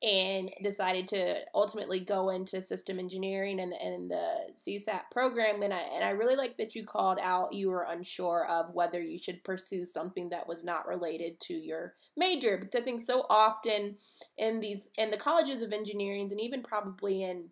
and 0.02 0.50
decided 0.64 1.06
to 1.06 1.36
ultimately 1.54 2.00
go 2.00 2.28
into 2.28 2.60
system 2.60 2.98
engineering 2.98 3.60
and, 3.60 3.72
and 3.72 4.10
the 4.10 4.52
CSAP 4.54 5.02
program. 5.12 5.62
And 5.62 5.72
I, 5.72 5.78
and 5.94 6.04
I 6.04 6.10
really 6.10 6.34
like 6.34 6.56
that 6.56 6.74
you 6.74 6.84
called 6.84 7.20
out 7.22 7.52
you 7.52 7.70
were 7.70 7.86
unsure 7.88 8.44
of 8.50 8.74
whether 8.74 9.00
you 9.00 9.16
should 9.16 9.44
pursue 9.44 9.84
something 9.84 10.30
that 10.30 10.48
was 10.48 10.64
not 10.64 10.88
related 10.88 11.38
to 11.42 11.54
your 11.54 11.94
major. 12.16 12.58
Because 12.58 12.80
I 12.80 12.84
think 12.84 13.00
so 13.00 13.26
often 13.30 13.96
in 14.36 14.58
these 14.58 14.88
in 14.98 15.12
the 15.12 15.16
colleges 15.16 15.62
of 15.62 15.72
engineering 15.72 16.28
and 16.32 16.40
even 16.40 16.64
probably 16.64 17.22
in 17.22 17.50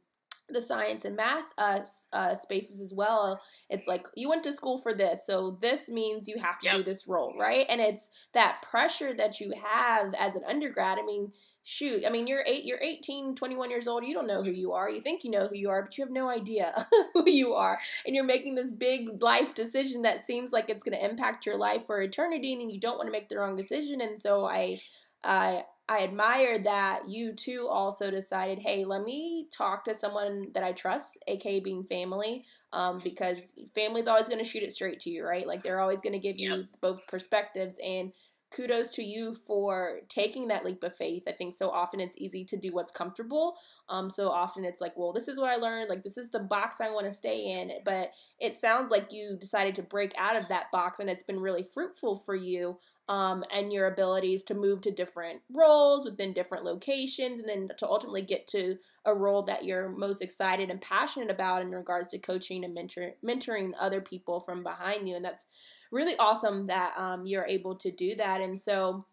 the 0.52 0.62
science 0.62 1.04
and 1.04 1.16
math 1.16 1.52
uh, 1.58 1.80
uh, 2.12 2.34
spaces 2.34 2.80
as 2.80 2.92
well. 2.92 3.40
It's 3.68 3.86
like 3.86 4.06
you 4.16 4.28
went 4.28 4.44
to 4.44 4.52
school 4.52 4.78
for 4.78 4.94
this, 4.94 5.26
so 5.26 5.58
this 5.60 5.88
means 5.88 6.28
you 6.28 6.38
have 6.38 6.58
to 6.60 6.66
yep. 6.66 6.76
do 6.76 6.82
this 6.82 7.06
role, 7.06 7.34
right? 7.38 7.66
And 7.68 7.80
it's 7.80 8.10
that 8.34 8.62
pressure 8.62 9.14
that 9.14 9.40
you 9.40 9.52
have 9.62 10.14
as 10.14 10.36
an 10.36 10.42
undergrad. 10.46 10.98
I 10.98 11.04
mean, 11.04 11.32
shoot, 11.62 12.04
I 12.06 12.10
mean, 12.10 12.26
you're 12.26 12.44
eight, 12.46 12.64
you're 12.64 12.80
18, 12.80 13.34
21 13.34 13.70
years 13.70 13.86
old. 13.86 14.04
You 14.04 14.14
don't 14.14 14.26
know 14.26 14.42
who 14.42 14.50
you 14.50 14.72
are. 14.72 14.90
You 14.90 15.00
think 15.00 15.24
you 15.24 15.30
know 15.30 15.48
who 15.48 15.56
you 15.56 15.70
are, 15.70 15.82
but 15.82 15.96
you 15.96 16.04
have 16.04 16.12
no 16.12 16.28
idea 16.28 16.86
who 17.14 17.28
you 17.28 17.54
are, 17.54 17.78
and 18.06 18.14
you're 18.14 18.24
making 18.24 18.54
this 18.54 18.72
big 18.72 19.22
life 19.22 19.54
decision 19.54 20.02
that 20.02 20.24
seems 20.24 20.52
like 20.52 20.68
it's 20.68 20.82
going 20.82 20.98
to 20.98 21.04
impact 21.04 21.46
your 21.46 21.56
life 21.56 21.86
for 21.86 22.00
eternity, 22.00 22.52
and 22.52 22.72
you 22.72 22.80
don't 22.80 22.96
want 22.96 23.06
to 23.06 23.12
make 23.12 23.28
the 23.28 23.38
wrong 23.38 23.56
decision. 23.56 24.00
And 24.00 24.20
so 24.20 24.46
I, 24.46 24.80
I 25.22 25.64
I 25.90 26.04
admire 26.04 26.56
that 26.60 27.08
you 27.08 27.32
too 27.32 27.66
also 27.68 28.12
decided, 28.12 28.60
hey, 28.60 28.84
let 28.84 29.02
me 29.02 29.48
talk 29.50 29.84
to 29.84 29.92
someone 29.92 30.52
that 30.54 30.62
I 30.62 30.70
trust, 30.70 31.18
aka 31.26 31.58
being 31.58 31.82
family, 31.82 32.44
um, 32.72 33.00
because 33.02 33.54
family's 33.74 34.06
always 34.06 34.28
going 34.28 34.38
to 34.38 34.48
shoot 34.48 34.62
it 34.62 34.72
straight 34.72 35.00
to 35.00 35.10
you, 35.10 35.24
right? 35.24 35.48
Like 35.48 35.64
they're 35.64 35.80
always 35.80 36.00
going 36.00 36.12
to 36.12 36.20
give 36.20 36.38
you 36.38 36.66
both 36.80 37.04
perspectives. 37.08 37.74
And 37.84 38.12
kudos 38.52 38.92
to 38.92 39.02
you 39.02 39.34
for 39.34 40.00
taking 40.08 40.46
that 40.48 40.64
leap 40.64 40.84
of 40.84 40.96
faith. 40.96 41.24
I 41.26 41.32
think 41.32 41.54
so 41.56 41.70
often 41.70 41.98
it's 41.98 42.16
easy 42.18 42.44
to 42.44 42.56
do 42.56 42.72
what's 42.72 42.92
comfortable. 42.92 43.56
Um, 43.88 44.10
so 44.10 44.28
often 44.28 44.64
it's 44.64 44.80
like, 44.80 44.92
well, 44.96 45.12
this 45.12 45.26
is 45.26 45.40
what 45.40 45.50
I 45.50 45.56
learned. 45.56 45.88
Like 45.88 46.04
this 46.04 46.18
is 46.18 46.30
the 46.30 46.38
box 46.38 46.80
I 46.80 46.90
want 46.90 47.06
to 47.06 47.12
stay 47.12 47.60
in. 47.60 47.72
But 47.84 48.12
it 48.38 48.56
sounds 48.56 48.92
like 48.92 49.12
you 49.12 49.36
decided 49.40 49.74
to 49.74 49.82
break 49.82 50.12
out 50.16 50.36
of 50.36 50.48
that 50.48 50.70
box, 50.70 51.00
and 51.00 51.10
it's 51.10 51.24
been 51.24 51.40
really 51.40 51.64
fruitful 51.64 52.14
for 52.14 52.36
you 52.36 52.78
um, 53.10 53.42
and 53.52 53.72
your 53.72 53.88
abilities 53.88 54.44
to 54.44 54.54
move 54.54 54.80
to 54.82 54.92
different 54.92 55.40
roles 55.52 56.04
within 56.04 56.32
different 56.32 56.64
locations, 56.64 57.40
and 57.40 57.48
then 57.48 57.68
to 57.76 57.86
ultimately 57.86 58.22
get 58.22 58.46
to 58.46 58.76
a 59.04 59.12
role 59.12 59.42
that 59.42 59.64
you're 59.64 59.88
most 59.88 60.22
excited 60.22 60.70
and 60.70 60.80
passionate 60.80 61.28
about 61.28 61.60
in 61.60 61.72
regards 61.72 62.10
to 62.10 62.18
coaching 62.18 62.64
and 62.64 62.72
mentor- 62.72 63.16
mentoring 63.24 63.72
other 63.80 64.00
people 64.00 64.38
from 64.38 64.62
behind 64.62 65.08
you. 65.08 65.16
And 65.16 65.24
that's 65.24 65.44
really 65.90 66.16
awesome 66.20 66.68
that 66.68 66.94
um, 66.96 67.26
you're 67.26 67.46
able 67.46 67.74
to 67.78 67.90
do 67.90 68.14
that. 68.14 68.40
And 68.40 68.58
so, 68.58 69.06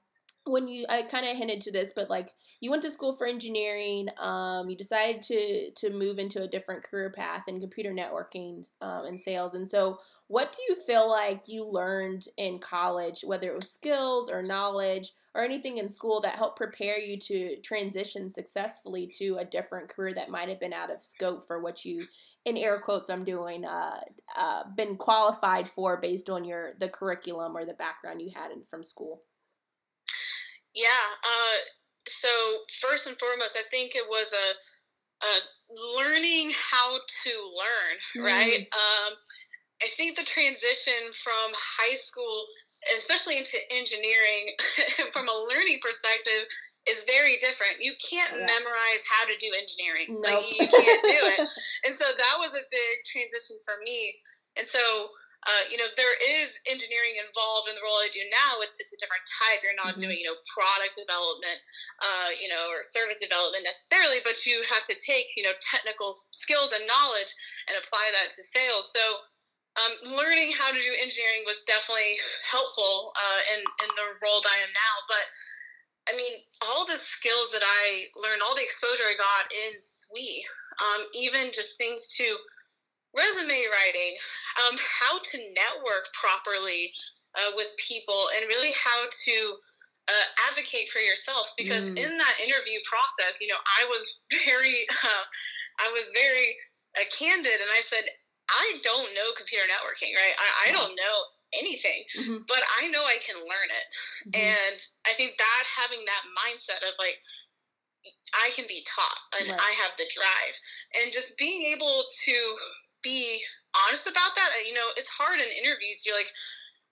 when 0.48 0.68
you 0.68 0.86
I 0.90 1.04
kind 1.04 1.28
of 1.28 1.38
hinted 1.38 1.62
to 1.62 1.72
this, 1.72 1.92
but 1.96 2.10
like 2.10 2.30
you 2.60 2.72
went 2.72 2.82
to 2.84 2.92
school 2.92 3.14
for 3.14 3.28
engineering, 3.28 4.08
um, 4.18 4.70
you 4.70 4.76
decided 4.76 5.22
to 5.24 5.72
to 5.72 5.90
move 5.92 6.20
into 6.20 6.42
a 6.42 6.48
different 6.48 6.84
career 6.84 7.10
path 7.10 7.44
in 7.48 7.60
computer 7.60 7.92
networking 7.92 8.66
um, 8.82 9.06
and 9.06 9.20
sales. 9.20 9.54
And 9.54 9.70
so, 9.70 10.00
what 10.28 10.52
do 10.52 10.60
you 10.70 10.76
feel 10.82 11.10
like 11.10 11.48
you 11.48 11.66
learned 11.66 12.28
in 12.38 12.60
college, 12.60 13.22
whether 13.24 13.50
it 13.50 13.56
was 13.56 13.70
skills 13.70 14.30
or 14.30 14.42
knowledge 14.42 15.14
or 15.38 15.44
anything 15.44 15.78
in 15.78 15.88
school 15.88 16.20
that 16.22 16.36
helped 16.36 16.58
prepare 16.58 17.00
you 17.00 17.16
to 17.16 17.58
transition 17.62 18.32
successfully 18.32 19.06
to 19.06 19.38
a 19.38 19.46
different 19.46 19.88
career 19.88 20.12
that 20.12 20.32
might 20.32 20.50
have 20.50 20.60
been 20.60 20.74
out 20.74 20.92
of 20.92 21.00
scope 21.00 21.46
for 21.46 21.62
what 21.62 21.86
you, 21.86 22.08
in 22.44 22.58
air 22.58 22.80
quotes, 22.80 23.08
I'm 23.08 23.24
doing, 23.24 23.64
uh, 23.64 24.00
uh, 24.36 24.64
been 24.76 24.98
qualified 24.98 25.70
for 25.70 25.98
based 25.98 26.28
on 26.28 26.44
your 26.44 26.74
the 26.80 26.90
curriculum 26.90 27.56
or 27.56 27.66
the 27.66 27.74
background 27.74 28.20
you 28.20 28.32
had 28.36 28.52
in, 28.52 28.64
from 28.64 28.84
school? 28.84 29.22
Yeah. 30.78 31.10
Uh, 31.26 31.58
so 32.08 32.30
first 32.80 33.08
and 33.08 33.18
foremost, 33.18 33.58
I 33.58 33.66
think 33.74 33.96
it 33.96 34.06
was 34.08 34.32
a, 34.32 34.48
a 35.26 35.34
learning 35.98 36.54
how 36.54 37.02
to 37.02 37.34
learn, 37.58 37.96
mm. 38.16 38.24
right? 38.24 38.68
Um, 38.72 39.14
I 39.82 39.90
think 39.98 40.18
the 40.18 40.24
transition 40.24 41.14
from 41.18 41.50
high 41.58 41.98
school, 41.98 42.46
especially 42.96 43.38
into 43.38 43.58
engineering, 43.74 44.54
from 45.14 45.28
a 45.28 45.46
learning 45.50 45.82
perspective, 45.82 46.46
is 46.86 47.04
very 47.10 47.38
different. 47.42 47.82
You 47.82 47.94
can't 47.98 48.38
yeah. 48.38 48.46
memorize 48.46 49.04
how 49.10 49.26
to 49.26 49.36
do 49.42 49.50
engineering. 49.58 50.22
Nope. 50.22 50.46
Like 50.46 50.62
you 50.62 50.68
can't 50.70 51.04
do 51.04 51.22
it. 51.36 51.50
and 51.86 51.94
so 51.94 52.06
that 52.06 52.36
was 52.40 52.54
a 52.54 52.64
big 52.70 52.96
transition 53.06 53.58
for 53.66 53.76
me. 53.84 54.14
And 54.56 54.66
so 54.66 54.80
uh, 55.48 55.64
you 55.72 55.80
know, 55.80 55.88
there 55.96 56.12
is 56.20 56.60
engineering 56.68 57.16
involved 57.24 57.72
in 57.72 57.76
the 57.80 57.84
role 57.84 57.96
I 58.04 58.12
do 58.12 58.20
now. 58.28 58.60
It's, 58.60 58.76
it's 58.84 58.92
a 58.92 59.00
different 59.00 59.24
type. 59.32 59.64
You're 59.64 59.80
not 59.80 59.96
mm-hmm. 59.96 60.12
doing, 60.12 60.20
you 60.20 60.28
know, 60.28 60.36
product 60.52 61.00
development, 61.00 61.64
uh, 62.04 62.36
you 62.36 62.52
know, 62.52 62.68
or 62.68 62.84
service 62.84 63.16
development 63.16 63.64
necessarily, 63.64 64.20
but 64.28 64.44
you 64.44 64.60
have 64.68 64.84
to 64.92 64.96
take, 65.00 65.32
you 65.40 65.48
know, 65.48 65.56
technical 65.64 66.20
skills 66.36 66.76
and 66.76 66.84
knowledge 66.84 67.32
and 67.72 67.80
apply 67.80 68.12
that 68.12 68.28
to 68.36 68.42
sales. 68.44 68.92
So, 68.92 69.04
um, 69.78 70.18
learning 70.18 70.58
how 70.58 70.74
to 70.74 70.80
do 70.82 70.94
engineering 71.00 71.46
was 71.46 71.62
definitely 71.70 72.18
helpful 72.44 73.14
uh, 73.14 73.42
in, 73.54 73.62
in 73.62 73.90
the 73.94 74.18
role 74.26 74.42
that 74.42 74.52
I 74.52 74.60
am 74.66 74.74
now. 74.74 74.96
But 75.06 75.26
I 76.10 76.16
mean, 76.16 76.42
all 76.66 76.84
the 76.88 76.98
skills 76.98 77.52
that 77.52 77.62
I 77.62 78.10
learned, 78.16 78.42
all 78.42 78.56
the 78.56 78.64
exposure 78.64 79.04
I 79.06 79.16
got 79.16 79.52
in 79.52 79.80
SWE, 79.80 80.44
um, 80.80 81.02
even 81.14 81.52
just 81.52 81.78
things 81.78 82.08
to 82.18 82.26
resume 83.16 83.64
writing, 83.72 84.14
um, 84.64 84.78
how 84.78 85.20
to 85.20 85.38
network 85.38 86.10
properly 86.14 86.92
uh, 87.36 87.52
with 87.56 87.72
people, 87.78 88.28
and 88.36 88.48
really 88.48 88.74
how 88.74 89.06
to 89.06 89.36
uh, 90.08 90.28
advocate 90.50 90.90
for 90.90 91.00
yourself. 91.00 91.52
Because 91.58 91.90
mm. 91.90 91.98
in 91.98 92.18
that 92.18 92.36
interview 92.42 92.80
process, 92.88 93.40
you 93.40 93.48
know, 93.48 93.62
I 93.80 93.86
was 93.86 94.22
very, 94.46 94.88
uh, 94.90 95.26
I 95.80 95.92
was 95.94 96.12
very 96.14 96.56
uh, 97.00 97.06
candid, 97.12 97.60
and 97.62 97.72
I 97.72 97.82
said, 97.82 98.06
I 98.50 98.80
don't 98.84 99.14
know 99.14 99.36
computer 99.36 99.68
networking, 99.68 100.16
right? 100.16 100.36
I, 100.40 100.70
I 100.70 100.72
don't 100.72 100.96
know 100.96 101.18
anything, 101.54 102.04
mm-hmm. 102.16 102.48
but 102.48 102.64
I 102.80 102.88
know 102.88 103.04
I 103.04 103.20
can 103.20 103.36
learn 103.36 103.70
it. 103.72 103.88
Mm-hmm. 104.32 104.40
And 104.40 104.78
I 105.06 105.14
think 105.14 105.36
that 105.38 105.64
having 105.68 106.04
that 106.06 106.24
mindset 106.32 106.84
of 106.88 106.96
like, 107.00 107.20
I 108.34 108.52
can 108.56 108.66
be 108.68 108.86
taught 108.88 109.20
and 109.40 109.50
right. 109.50 109.60
I 109.60 109.72
have 109.84 109.92
the 109.98 110.08
drive. 110.16 110.56
And 110.96 111.12
just 111.12 111.38
being 111.38 111.74
able 111.76 112.04
to 112.08 112.36
be 113.08 113.40
honest 113.88 114.04
about 114.12 114.36
that. 114.36 114.52
You 114.68 114.76
know, 114.76 114.92
it's 115.00 115.08
hard 115.08 115.40
in 115.40 115.48
interviews. 115.48 116.04
You're 116.04 116.20
like, 116.20 116.32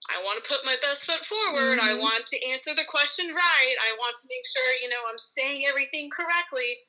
I 0.08 0.16
want 0.24 0.40
to 0.40 0.48
put 0.48 0.64
my 0.64 0.80
best 0.80 1.04
foot 1.04 1.20
forward. 1.28 1.76
Mm-hmm. 1.76 1.92
I 1.92 2.00
want 2.00 2.24
to 2.32 2.38
answer 2.48 2.72
the 2.72 2.88
question 2.88 3.28
right. 3.36 3.76
I 3.84 3.92
want 4.00 4.16
to 4.16 4.30
make 4.32 4.46
sure, 4.48 4.68
you 4.80 4.88
know, 4.88 5.02
I'm 5.04 5.20
saying 5.20 5.68
everything 5.68 6.08
correctly. 6.08 6.80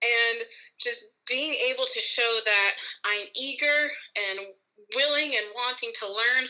And 0.00 0.48
just 0.80 1.12
being 1.28 1.52
able 1.68 1.84
to 1.84 2.00
show 2.00 2.40
that 2.48 2.72
I'm 3.04 3.28
eager 3.36 3.92
and 4.16 4.48
willing 4.96 5.36
and 5.36 5.44
wanting 5.52 5.92
to 6.00 6.06
learn, 6.08 6.48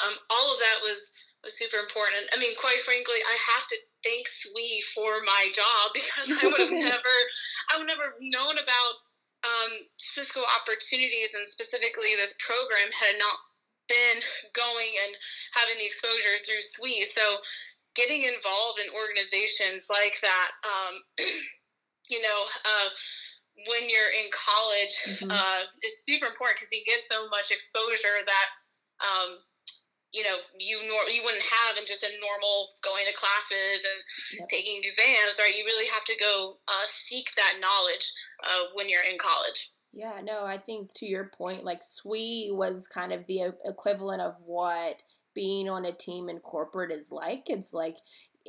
um, 0.00 0.16
all 0.32 0.48
of 0.54 0.58
that 0.64 0.80
was 0.80 1.12
was 1.44 1.58
super 1.58 1.76
important. 1.76 2.26
I 2.34 2.40
mean, 2.40 2.56
quite 2.56 2.80
frankly, 2.80 3.20
I 3.22 3.36
have 3.54 3.68
to 3.68 3.76
thank 4.02 4.26
SWE 4.26 4.82
for 4.96 5.20
my 5.24 5.52
job 5.52 5.92
because 5.94 6.26
I 6.32 6.46
would 6.48 6.60
have 6.60 6.72
never, 6.96 7.16
I 7.70 7.78
would 7.78 7.86
never 7.86 8.16
known 8.18 8.56
about 8.58 8.92
um, 9.44 9.72
Cisco 9.96 10.40
opportunities 10.60 11.34
and 11.34 11.48
specifically 11.48 12.14
this 12.16 12.34
program 12.38 12.90
had 12.92 13.18
not 13.18 13.36
been 13.88 14.18
going 14.54 14.90
and 15.06 15.14
having 15.52 15.78
the 15.78 15.86
exposure 15.86 16.42
through 16.42 16.62
SWE. 16.62 17.06
So 17.06 17.38
getting 17.94 18.22
involved 18.22 18.78
in 18.82 18.92
organizations 18.92 19.86
like 19.88 20.20
that, 20.22 20.50
um, 20.66 20.94
you 22.10 22.20
know, 22.22 22.40
uh, 22.64 22.88
when 23.68 23.88
you're 23.88 24.12
in 24.12 24.28
college 24.28 24.94
mm-hmm. 25.06 25.30
uh, 25.30 25.62
is 25.82 26.04
super 26.04 26.26
important 26.26 26.60
because 26.60 26.72
you 26.72 26.84
get 26.84 27.00
so 27.00 27.28
much 27.28 27.50
exposure 27.50 28.20
that 28.26 28.48
um, 29.00 29.38
you 30.12 30.22
know 30.22 30.36
you 30.58 30.78
nor- 30.88 31.10
you 31.10 31.22
wouldn't 31.22 31.42
have 31.42 31.76
in 31.76 31.86
just 31.86 32.02
a 32.02 32.10
normal 32.20 32.70
going 32.82 33.04
to 33.06 33.14
classes 33.14 33.84
and 33.84 34.40
yep. 34.40 34.48
taking 34.48 34.80
exams 34.82 35.38
right? 35.38 35.56
You 35.56 35.64
really 35.64 35.88
have 35.88 36.04
to 36.04 36.14
go 36.18 36.56
uh, 36.68 36.86
seek 36.86 37.34
that 37.36 37.54
knowledge 37.60 38.12
uh, 38.44 38.70
when 38.74 38.88
you're 38.88 39.06
in 39.10 39.18
college. 39.18 39.72
Yeah 39.92 40.20
no 40.22 40.44
i 40.44 40.58
think 40.58 40.92
to 40.96 41.06
your 41.06 41.30
point 41.36 41.64
like 41.64 41.82
SWE 41.82 42.50
was 42.52 42.86
kind 42.86 43.12
of 43.14 43.26
the 43.26 43.54
equivalent 43.64 44.20
of 44.20 44.34
what 44.44 45.02
being 45.36 45.68
on 45.68 45.84
a 45.84 45.92
team 45.92 46.28
in 46.28 46.40
corporate 46.40 46.90
is 46.90 47.12
like. 47.12 47.44
It's 47.48 47.72
like 47.72 47.98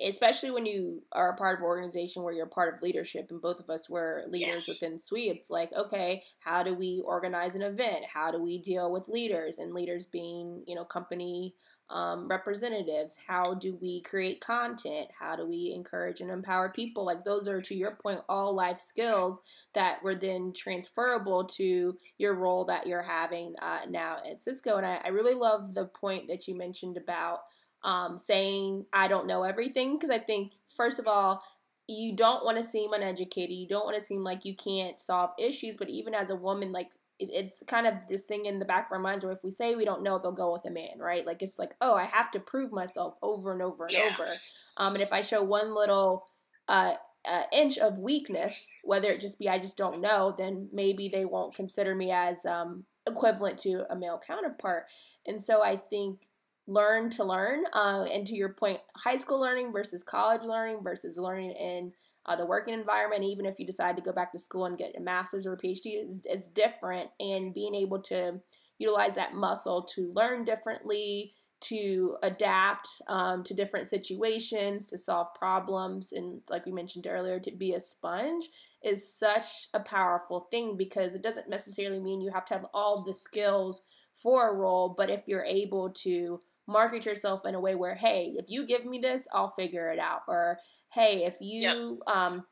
especially 0.04 0.52
when 0.52 0.66
you 0.66 1.04
are 1.12 1.32
a 1.32 1.36
part 1.36 1.58
of 1.58 1.62
an 1.62 1.68
organization 1.68 2.24
where 2.24 2.34
you're 2.34 2.46
part 2.46 2.74
of 2.74 2.82
leadership 2.82 3.28
and 3.30 3.42
both 3.42 3.60
of 3.60 3.70
us 3.70 3.90
were 3.90 4.24
leaders 4.28 4.68
yeah. 4.68 4.74
within 4.74 5.00
SWE 5.00 5.30
it's 5.30 5.50
like 5.50 5.72
okay 5.74 6.24
how 6.40 6.64
do 6.64 6.74
we 6.74 7.02
organize 7.06 7.56
an 7.56 7.62
event? 7.62 8.06
How 8.14 8.32
do 8.32 8.42
we 8.42 8.58
deal 8.58 8.92
with 8.92 9.08
leaders 9.08 9.58
and 9.58 9.74
leaders 9.74 10.06
being 10.06 10.64
you 10.68 10.76
know 10.76 10.86
company 10.86 11.56
um, 11.90 12.28
representatives? 12.28 13.18
How 13.28 13.54
do 13.54 13.78
we 13.82 14.02
create 14.02 14.42
content? 14.42 15.08
How 15.18 15.36
do 15.36 15.48
we 15.48 15.74
encourage 15.76 16.22
and 16.22 16.30
empower 16.30 16.70
people? 16.70 17.06
Like 17.06 17.24
those 17.24 17.48
are 17.48 17.62
to 17.62 17.76
your 17.76 17.96
point 17.96 18.22
all 18.28 18.54
life 18.54 18.80
skills 18.80 19.40
that 19.74 20.04
were 20.04 20.16
then 20.16 20.54
transferable 20.56 21.46
to 21.46 21.98
your 22.18 22.36
role 22.36 22.66
that 22.66 22.88
you're 22.88 23.04
having 23.04 23.56
uh, 23.62 23.82
now 23.90 24.18
at 24.30 24.42
cisco. 24.42 24.78
And 24.78 24.86
I, 24.86 25.02
I 25.06 25.08
really 25.10 25.36
love 25.36 25.74
the 25.74 25.86
point 25.86 26.28
that 26.28 26.48
you 26.48 26.58
mentioned 26.58 26.98
about 26.98 27.40
um, 27.88 28.20
saying 28.20 28.86
I 28.92 29.08
don't 29.08 29.28
know 29.28 29.44
everything 29.44 29.98
because 29.98 30.10
I 30.10 30.20
think 30.20 30.52
first 30.76 31.00
of 31.00 31.08
all 31.08 31.42
you 31.88 32.14
don't 32.14 32.44
want 32.44 32.58
to 32.58 32.64
seem 32.64 32.92
uneducated 32.92 33.56
you 33.56 33.68
don't 33.68 33.86
want 33.86 33.98
to 33.98 34.06
seem 34.06 34.20
like 34.20 34.44
you 34.44 34.54
can't 34.54 35.00
solve 35.00 35.30
issues 35.40 35.78
but 35.78 35.90
even 35.90 36.14
as 36.14 36.30
a 36.30 36.36
woman 36.36 36.74
like 36.74 36.90
it, 37.18 37.30
it's 37.32 37.64
kind 37.66 37.88
of 37.88 37.94
this 38.10 38.24
thing 38.24 38.46
in 38.46 38.60
the 38.60 38.66
back 38.66 38.88
of 38.88 38.92
our 38.92 39.00
minds 39.00 39.24
where 39.24 39.34
if 39.34 39.40
we 39.42 39.52
say 39.52 39.74
we 39.74 39.86
don't 39.86 40.04
know 40.04 40.20
they'll 40.20 40.34
go 40.34 40.52
with 40.52 40.66
a 40.66 40.70
man 40.70 41.00
right? 41.00 41.26
Like 41.26 41.42
it's 41.42 41.58
like 41.58 41.76
oh 41.80 41.96
I 41.96 42.04
have 42.04 42.30
to 42.32 42.42
prove 42.42 42.74
myself 42.74 43.16
over 43.22 43.54
and 43.54 43.62
over 43.62 43.86
and 43.86 43.94
yeah. 43.94 44.12
over. 44.14 44.34
Um, 44.76 44.94
and 44.94 45.02
if 45.02 45.14
I 45.14 45.22
show 45.22 45.42
one 45.42 45.74
little 45.74 46.26
uh, 46.68 46.96
uh, 47.26 47.44
inch 47.54 47.78
of 47.78 47.98
weakness 47.98 48.70
whether 48.84 49.10
it 49.10 49.22
just 49.22 49.40
be 49.40 49.48
I 49.48 49.60
just 49.60 49.78
don't 49.78 50.02
know 50.02 50.36
then 50.38 50.68
maybe 50.74 51.08
they 51.08 51.24
won't 51.24 51.56
consider 51.56 51.96
me 51.96 52.12
as 52.12 52.46
um, 52.46 52.84
equivalent 53.08 53.58
to 53.60 53.86
a 53.90 53.96
male 53.96 54.22
counterpart. 54.28 54.84
And 55.26 55.42
so 55.42 55.64
I 55.64 55.78
think 55.78 56.28
learn 56.68 57.10
to 57.12 57.24
learn. 57.24 57.64
Uh, 57.74 58.06
and 58.12 58.28
to 58.28 58.36
your 58.36 58.50
point, 58.50 58.80
high 58.96 59.18
school 59.18 59.40
learning 59.40 59.72
versus 59.72 60.04
college 60.04 60.44
learning 60.44 60.84
versus 60.84 61.18
learning 61.18 61.52
in 61.52 61.94
uh, 62.26 62.36
the 62.36 62.46
working 62.46 62.74
environment, 62.74 63.24
even 63.24 63.46
if 63.46 63.58
you 63.58 63.66
decide 63.66 63.96
to 63.96 64.04
go 64.04 64.12
back 64.12 64.34
to 64.34 64.40
school 64.40 64.66
and 64.66 64.78
get 64.78 64.96
a 64.98 65.00
master's 65.00 65.48
or 65.48 65.54
a 65.54 65.58
PhD, 65.58 66.08
is, 66.08 66.26
is 66.26 66.48
different. 66.48 67.10
And 67.20 67.54
being 67.54 67.74
able 67.74 68.02
to 68.04 68.42
utilize 68.78 69.16
that 69.16 69.34
muscle 69.34 69.84
to 69.96 70.12
learn 70.14 70.44
differently, 70.44 71.34
to 71.60 72.18
adapt 72.22 73.02
um, 73.08 73.44
to 73.44 73.54
different 73.54 73.88
situations, 73.88 74.88
to 74.88 74.98
solve 74.98 75.34
problems, 75.34 76.12
and 76.12 76.42
like 76.50 76.66
we 76.66 76.72
mentioned 76.72 77.08
earlier, 77.08 77.40
to 77.40 77.52
be 77.52 77.74
a 77.74 77.82
sponge 77.82 78.50
is 78.84 79.12
such 79.12 79.70
a 79.74 79.80
powerful 79.80 80.42
thing 80.52 80.78
because 80.78 81.16
it 81.16 81.24
doesn't 81.24 81.50
necessarily 81.50 82.00
mean 82.00 82.22
you 82.22 82.32
have 82.32 82.46
to 82.46 82.54
have 82.54 82.68
all 82.74 83.04
the 83.04 83.14
skills 83.14 83.82
for 84.14 84.50
a 84.50 84.54
role, 84.54 84.94
but 84.96 85.10
if 85.10 85.28
you're 85.28 85.44
able 85.44 85.90
to 85.90 86.40
market 86.68 87.06
yourself 87.06 87.46
in 87.46 87.56
a 87.56 87.60
way 87.60 87.76
where, 87.76 87.96
hey, 87.96 88.34
if 88.38 88.46
you 88.50 88.66
give 88.66 88.86
me 88.86 89.00
this, 89.00 89.28
I'll 89.34 89.52
figure 89.52 89.90
it 89.90 90.00
out. 90.00 90.22
Or, 90.28 90.60
hey, 90.94 91.26
if 91.26 91.36
you 91.40 92.02
yep. 92.08 92.16
um, 92.16 92.46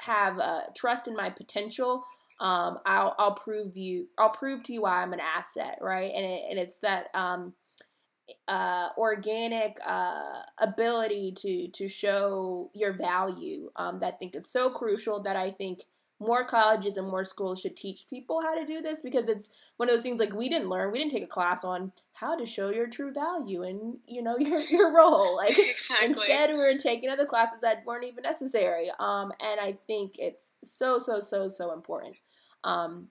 have 0.00 0.38
uh, 0.38 0.62
trust 0.76 1.06
in 1.08 1.14
my 1.14 1.30
potential, 1.30 2.04
um, 2.40 2.78
I'll, 2.84 3.14
I'll 3.18 3.34
prove 3.34 3.76
you, 3.76 4.08
I'll 4.18 4.30
prove 4.30 4.62
to 4.64 4.72
you 4.72 4.82
why 4.82 5.02
I'm 5.02 5.12
an 5.12 5.20
asset, 5.20 5.78
right? 5.80 6.12
And, 6.14 6.24
it, 6.24 6.42
and 6.50 6.58
it's 6.58 6.78
that 6.78 7.06
um, 7.14 7.54
uh, 8.48 8.88
organic 8.96 9.76
uh, 9.86 10.42
ability 10.58 11.34
to 11.36 11.68
to 11.68 11.88
show 11.88 12.70
your 12.74 12.92
value 12.92 13.70
um, 13.76 14.00
that 14.00 14.14
I 14.14 14.16
think 14.16 14.34
is 14.34 14.50
so 14.50 14.70
crucial 14.70 15.22
that 15.22 15.36
I 15.36 15.50
think 15.50 15.80
more 16.22 16.44
colleges 16.44 16.96
and 16.96 17.08
more 17.08 17.24
schools 17.24 17.60
should 17.60 17.76
teach 17.76 18.06
people 18.08 18.40
how 18.42 18.58
to 18.58 18.64
do 18.64 18.80
this 18.80 19.02
because 19.02 19.28
it's 19.28 19.50
one 19.76 19.88
of 19.88 19.94
those 19.94 20.02
things 20.02 20.20
like 20.20 20.32
we 20.32 20.48
didn't 20.48 20.68
learn 20.68 20.92
we 20.92 20.98
didn't 20.98 21.10
take 21.10 21.24
a 21.24 21.28
class 21.28 21.64
on 21.64 21.92
how 22.14 22.36
to 22.36 22.46
show 22.46 22.70
your 22.70 22.86
true 22.86 23.12
value 23.12 23.62
and 23.62 23.98
you 24.06 24.22
know 24.22 24.36
your 24.40 24.60
your 24.60 24.94
role 24.94 25.36
like 25.44 25.58
exactly. 25.58 26.06
instead 26.06 26.50
we 26.50 26.56
were 26.56 26.76
taking 26.76 27.10
other 27.10 27.26
classes 27.26 27.60
that 27.60 27.84
weren't 27.84 28.04
even 28.04 28.22
necessary 28.22 28.90
um 29.00 29.32
and 29.40 29.60
i 29.60 29.76
think 29.86 30.14
it's 30.18 30.52
so 30.62 30.98
so 30.98 31.20
so 31.20 31.48
so 31.48 31.72
important 31.72 32.16
um 32.64 33.08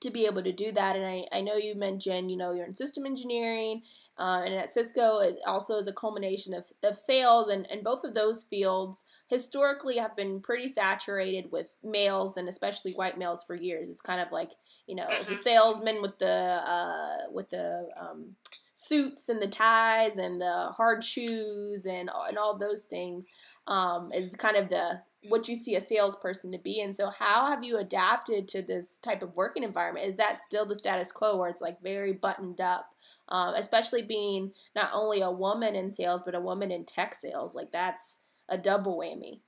to 0.00 0.10
be 0.10 0.26
able 0.26 0.42
to 0.42 0.52
do 0.52 0.72
that 0.72 0.96
and 0.96 1.06
i 1.06 1.24
i 1.32 1.40
know 1.40 1.56
you 1.56 1.74
mentioned 1.74 2.30
you 2.30 2.36
know 2.36 2.52
you're 2.52 2.66
in 2.66 2.74
system 2.74 3.06
engineering 3.06 3.82
uh, 4.20 4.42
and 4.44 4.54
at 4.54 4.70
Cisco, 4.70 5.20
it 5.20 5.38
also 5.46 5.76
is 5.78 5.88
a 5.88 5.94
culmination 5.94 6.52
of, 6.52 6.66
of 6.82 6.94
sales, 6.94 7.48
and, 7.48 7.66
and 7.70 7.82
both 7.82 8.04
of 8.04 8.12
those 8.12 8.42
fields 8.42 9.06
historically 9.28 9.96
have 9.96 10.14
been 10.14 10.42
pretty 10.42 10.68
saturated 10.68 11.50
with 11.50 11.78
males 11.82 12.36
and 12.36 12.46
especially 12.46 12.92
white 12.92 13.16
males 13.16 13.42
for 13.42 13.54
years. 13.54 13.88
It's 13.88 14.02
kind 14.02 14.20
of 14.20 14.30
like 14.30 14.52
you 14.86 14.94
know 14.94 15.06
mm-hmm. 15.06 15.30
the 15.30 15.36
salesman 15.36 16.02
with 16.02 16.18
the 16.18 16.28
uh, 16.28 17.30
with 17.32 17.48
the 17.48 17.88
um, 17.98 18.36
suits 18.74 19.30
and 19.30 19.40
the 19.40 19.48
ties 19.48 20.18
and 20.18 20.38
the 20.38 20.68
hard 20.76 21.02
shoes 21.02 21.86
and 21.86 22.10
and 22.28 22.36
all 22.36 22.58
those 22.58 22.82
things 22.82 23.26
um, 23.68 24.12
is 24.12 24.36
kind 24.36 24.56
of 24.56 24.68
the 24.68 25.00
what 25.28 25.48
you 25.48 25.56
see 25.56 25.74
a 25.74 25.80
salesperson 25.80 26.50
to 26.52 26.58
be. 26.58 26.80
And 26.80 26.96
so, 26.96 27.10
how 27.10 27.50
have 27.50 27.62
you 27.62 27.78
adapted 27.78 28.48
to 28.48 28.62
this 28.62 28.96
type 28.96 29.22
of 29.22 29.36
working 29.36 29.62
environment? 29.62 30.06
Is 30.06 30.16
that 30.16 30.40
still 30.40 30.66
the 30.66 30.74
status 30.74 31.12
quo 31.12 31.36
where 31.36 31.48
it's 31.48 31.60
like 31.60 31.82
very 31.82 32.12
buttoned 32.12 32.60
up, 32.60 32.90
um, 33.28 33.54
especially 33.54 34.02
being 34.02 34.52
not 34.74 34.90
only 34.94 35.20
a 35.20 35.30
woman 35.30 35.74
in 35.74 35.90
sales, 35.90 36.22
but 36.24 36.34
a 36.34 36.40
woman 36.40 36.70
in 36.70 36.84
tech 36.84 37.14
sales? 37.14 37.54
Like, 37.54 37.70
that's 37.70 38.20
a 38.48 38.56
double 38.56 38.98
whammy. 38.98 39.40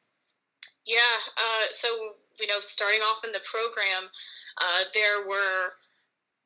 Yeah. 0.86 0.98
Uh, 1.36 1.66
so, 1.72 1.88
you 2.38 2.46
know, 2.46 2.60
starting 2.60 3.00
off 3.00 3.24
in 3.24 3.32
the 3.32 3.40
program, 3.50 4.10
uh, 4.60 4.84
there 4.92 5.26
were 5.26 5.74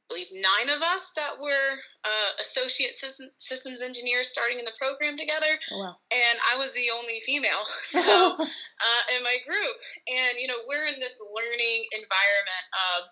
believe 0.09 0.29
nine 0.33 0.75
of 0.75 0.83
us 0.83 1.11
that 1.17 1.35
were 1.41 1.75
uh, 2.05 2.31
associate 2.41 2.95
systems, 2.95 3.35
systems 3.39 3.81
engineers 3.81 4.29
starting 4.29 4.59
in 4.59 4.65
the 4.65 4.77
program 4.79 5.17
together 5.17 5.59
oh, 5.73 5.79
wow. 5.79 5.97
and 6.11 6.39
i 6.47 6.57
was 6.57 6.73
the 6.73 6.89
only 6.95 7.21
female 7.25 7.67
so 7.91 8.01
uh, 8.39 9.03
in 9.17 9.23
my 9.23 9.37
group 9.47 9.77
and 10.07 10.39
you 10.39 10.47
know 10.47 10.59
we're 10.69 10.87
in 10.87 11.01
this 11.01 11.19
learning 11.35 11.85
environment 11.93 12.67
of 12.97 13.11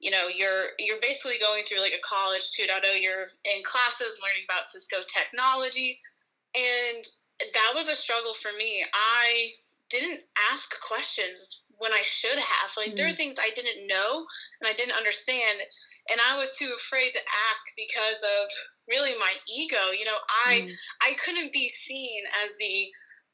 you 0.00 0.10
know 0.10 0.28
you're 0.28 0.76
you're 0.78 1.00
basically 1.00 1.38
going 1.40 1.64
through 1.64 1.80
like 1.80 1.94
a 1.96 2.02
college 2.04 2.50
2.0 2.52 2.68
you're 3.00 3.32
in 3.44 3.62
classes 3.64 4.18
learning 4.20 4.44
about 4.48 4.66
cisco 4.66 4.98
technology 5.08 5.98
and 6.54 7.04
that 7.40 7.72
was 7.74 7.88
a 7.88 7.96
struggle 7.96 8.34
for 8.34 8.50
me 8.58 8.84
i 8.92 9.50
didn't 9.88 10.20
ask 10.50 10.72
questions 10.80 11.62
when 11.82 11.92
I 11.92 12.02
should 12.02 12.38
have. 12.38 12.70
Like 12.76 12.92
mm. 12.92 12.96
there 12.96 13.06
are 13.06 13.10
mm. 13.10 13.16
things 13.16 13.36
I 13.38 13.50
didn't 13.54 13.86
know 13.86 14.24
and 14.60 14.70
I 14.70 14.72
didn't 14.72 14.96
understand, 14.96 15.58
and 16.10 16.20
I 16.20 16.36
was 16.36 16.56
too 16.56 16.72
afraid 16.74 17.12
to 17.12 17.20
ask 17.50 17.62
because 17.76 18.22
of 18.22 18.48
really 18.88 19.14
my 19.18 19.32
ego. 19.46 19.92
You 19.96 20.04
know, 20.04 20.18
I 20.46 20.66
mm. 20.66 20.72
I 21.02 21.14
couldn't 21.14 21.52
be 21.52 21.68
seen 21.68 22.22
as 22.44 22.50
the 22.58 22.88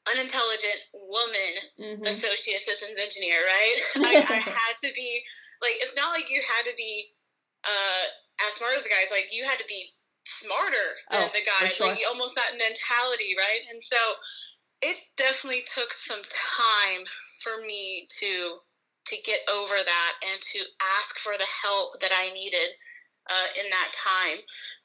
unintelligent 0.07 0.79
woman 0.93 1.53
mm-hmm. 1.79 2.05
associate 2.05 2.61
systems 2.61 2.97
engineer, 2.97 3.41
right? 3.45 3.77
I, 3.97 4.15
I, 4.21 4.39
had 4.39 4.75
to 4.81 4.89
be 4.95 5.21
like 5.61 5.75
it's 5.81 5.95
not 5.95 6.13
like 6.13 6.29
you 6.29 6.41
had 6.41 6.69
to 6.69 6.75
be 6.77 7.09
uh, 7.65 8.05
as 8.47 8.53
smart 8.53 8.73
as 8.77 8.83
the 8.83 8.89
guys. 8.89 9.11
Like 9.11 9.29
you 9.31 9.45
had 9.45 9.59
to 9.59 9.67
be 9.67 9.89
smarter 10.25 10.89
than 11.11 11.27
oh, 11.27 11.31
the 11.33 11.43
guys. 11.45 11.73
Sure. 11.73 11.87
Like 11.87 12.01
almost 12.07 12.35
that 12.35 12.53
mentality, 12.53 13.35
right? 13.37 13.65
And 13.71 13.81
so 13.81 13.97
it 14.81 14.97
definitely 15.17 15.65
took 15.73 15.91
some 15.93 16.21
time 16.29 17.03
for 17.41 17.65
me 17.65 18.07
to 18.19 18.59
to 19.09 19.17
get 19.25 19.39
over 19.51 19.75
that 19.75 20.13
and 20.21 20.41
to 20.41 20.59
ask 20.99 21.17
for 21.19 21.33
the 21.37 21.49
help 21.49 21.99
that 22.01 22.11
I 22.13 22.33
needed 22.33 22.77
uh, 23.29 23.49
in 23.57 23.69
that 23.69 23.89
time. 23.93 24.39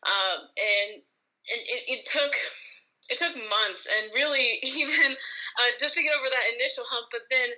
Um, 0.05 0.39
and 0.57 1.03
and 1.45 1.61
it, 1.69 1.83
it, 1.89 2.09
took 2.09 2.33
it 3.13 3.21
took 3.21 3.37
months 3.37 3.85
and 3.85 4.13
really 4.15 4.59
even 4.63 5.13
uh, 5.13 5.71
just 5.79 5.95
to 5.95 6.03
get 6.03 6.17
over 6.17 6.29
that 6.29 6.57
initial 6.57 6.85
hump, 6.89 7.09
but 7.13 7.29
then 7.31 7.49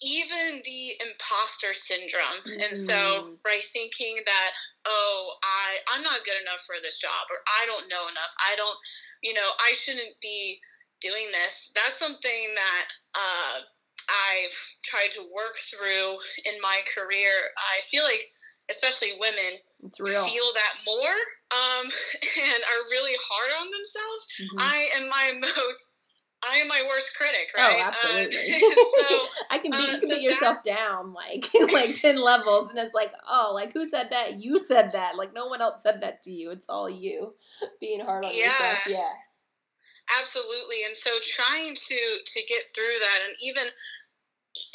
even 0.00 0.62
the 0.64 0.94
imposter 1.02 1.74
syndrome. 1.74 2.44
Mm. 2.46 2.64
And 2.64 2.72
so, 2.76 3.34
right, 3.44 3.64
thinking 3.72 4.20
that 4.24 4.50
oh, 4.86 5.34
I 5.42 5.96
I'm 5.96 6.02
not 6.02 6.24
good 6.24 6.40
enough 6.40 6.60
for 6.64 6.76
this 6.82 6.98
job, 6.98 7.28
or 7.30 7.38
I 7.60 7.66
don't 7.66 7.88
know 7.88 8.08
enough. 8.08 8.32
I 8.40 8.56
don't, 8.56 8.78
you 9.22 9.34
know, 9.34 9.48
I 9.60 9.72
shouldn't 9.74 10.20
be 10.20 10.60
doing 11.00 11.26
this. 11.32 11.72
That's 11.74 11.98
something 11.98 12.54
that. 12.54 12.84
Uh, 13.14 13.60
I've 14.08 14.56
tried 14.82 15.12
to 15.14 15.20
work 15.20 15.56
through 15.70 16.18
in 16.44 16.60
my 16.60 16.80
career. 16.94 17.32
I 17.56 17.82
feel 17.84 18.04
like, 18.04 18.24
especially 18.70 19.12
women, 19.20 19.60
feel 19.96 20.48
that 20.54 20.74
more 20.86 21.16
um, 21.52 21.84
and 22.22 22.60
are 22.64 22.82
really 22.90 23.16
hard 23.20 23.50
on 23.60 23.66
themselves. 23.70 24.26
Mm-hmm. 24.40 24.58
I 24.58 24.88
am 24.96 25.08
my 25.08 25.32
most 25.56 25.92
I 26.46 26.58
am 26.58 26.68
my 26.68 26.84
worst 26.88 27.16
critic, 27.16 27.50
oh, 27.56 27.60
right? 27.60 27.78
Oh, 27.78 27.82
absolutely. 27.82 28.54
Uh, 28.54 29.08
so, 29.08 29.26
I 29.50 29.58
can 29.58 29.72
beat, 29.72 29.78
uh, 29.78 29.82
you 29.82 29.98
can 29.98 30.00
so 30.02 30.08
beat 30.08 30.22
yourself 30.22 30.62
that, 30.62 30.76
down 30.76 31.12
like 31.12 31.48
like 31.72 32.00
ten 32.00 32.20
levels, 32.22 32.70
and 32.70 32.78
it's 32.78 32.94
like, 32.94 33.12
oh, 33.28 33.52
like 33.54 33.72
who 33.72 33.88
said 33.88 34.10
that? 34.10 34.40
You 34.40 34.60
said 34.60 34.92
that. 34.92 35.16
Like 35.16 35.34
no 35.34 35.46
one 35.46 35.60
else 35.60 35.82
said 35.82 36.00
that 36.02 36.22
to 36.22 36.30
you. 36.30 36.50
It's 36.52 36.68
all 36.68 36.88
you 36.88 37.34
being 37.80 38.00
hard 38.00 38.24
on 38.24 38.30
yeah, 38.34 38.44
yourself. 38.44 38.78
Yeah, 38.86 39.10
absolutely. 40.16 40.84
And 40.86 40.96
so 40.96 41.10
trying 41.22 41.74
to 41.74 42.00
to 42.24 42.40
get 42.48 42.64
through 42.74 42.96
that, 43.00 43.20
and 43.26 43.36
even 43.42 43.66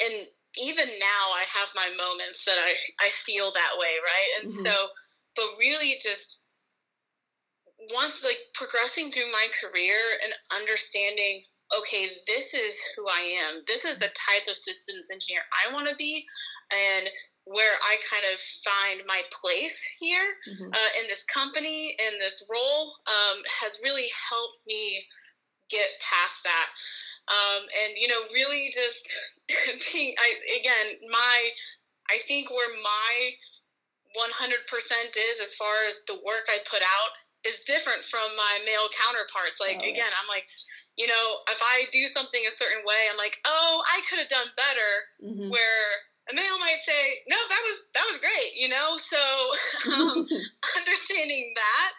and 0.04 0.26
even 0.56 0.86
now 0.86 1.24
I 1.34 1.44
have 1.50 1.68
my 1.74 1.88
moments 1.96 2.44
that 2.44 2.58
I, 2.58 2.74
I 3.04 3.10
feel 3.10 3.52
that 3.52 3.74
way, 3.78 3.98
right? 4.04 4.30
And 4.40 4.50
mm-hmm. 4.50 4.64
so, 4.64 4.74
but 5.34 5.46
really 5.58 5.98
just 6.00 6.42
once 7.92 8.22
like 8.22 8.38
progressing 8.54 9.10
through 9.10 9.30
my 9.32 9.48
career 9.60 9.98
and 10.22 10.32
understanding, 10.54 11.42
okay, 11.76 12.10
this 12.26 12.54
is 12.54 12.74
who 12.96 13.06
I 13.08 13.38
am. 13.44 13.62
This 13.66 13.84
is 13.84 13.96
the 13.96 14.12
type 14.14 14.46
of 14.48 14.56
systems 14.56 15.08
engineer 15.12 15.42
I 15.50 15.72
want 15.72 15.88
to 15.88 15.94
be. 15.96 16.24
And 16.70 17.08
where 17.44 17.76
I 17.82 17.96
kind 18.08 18.24
of 18.32 18.40
find 18.64 19.06
my 19.06 19.20
place 19.28 19.78
here 20.00 20.24
mm-hmm. 20.48 20.72
uh, 20.72 20.90
in 21.00 21.06
this 21.08 21.24
company, 21.24 21.96
in 21.98 22.18
this 22.18 22.42
role, 22.50 22.94
um, 23.06 23.42
has 23.60 23.78
really 23.82 24.08
helped 24.30 24.64
me 24.66 25.04
get 25.70 26.00
past 26.00 26.42
that. 26.44 26.68
Um, 27.24 27.64
and 27.84 27.96
you 27.96 28.08
know, 28.08 28.20
really 28.32 28.70
just 28.74 29.08
being, 29.92 30.14
I 30.18 30.34
again, 30.60 31.00
my, 31.10 31.48
I 32.10 32.18
think 32.28 32.50
where 32.50 32.68
my 32.82 33.32
100% 34.14 35.16
is 35.16 35.40
as 35.40 35.54
far 35.54 35.74
as 35.88 36.00
the 36.06 36.14
work 36.14 36.46
I 36.48 36.58
put 36.68 36.82
out 36.82 37.12
is 37.44 37.60
different 37.66 38.04
from 38.04 38.24
my 38.36 38.60
male 38.64 38.88
counterparts. 38.92 39.60
Like 39.60 39.80
oh, 39.82 39.90
again, 39.90 40.12
I'm 40.20 40.28
like, 40.28 40.44
you 40.96 41.06
know, 41.06 41.42
if 41.50 41.60
I 41.60 41.86
do 41.92 42.06
something 42.06 42.40
a 42.46 42.50
certain 42.50 42.84
way, 42.86 43.10
I'm 43.10 43.18
like, 43.18 43.38
oh, 43.44 43.82
I 43.90 44.00
could 44.08 44.18
have 44.18 44.28
done 44.28 44.48
better. 44.56 44.92
Mm-hmm. 45.20 45.50
Where 45.50 45.88
a 46.30 46.34
male 46.34 46.58
might 46.58 46.80
say, 46.80 47.20
no, 47.28 47.36
that 47.36 47.62
was 47.64 47.88
that 47.94 48.06
was 48.06 48.18
great, 48.18 48.54
you 48.56 48.68
know. 48.68 48.96
So 48.96 49.20
um, 49.92 50.26
understanding 50.78 51.52
that 51.56 51.90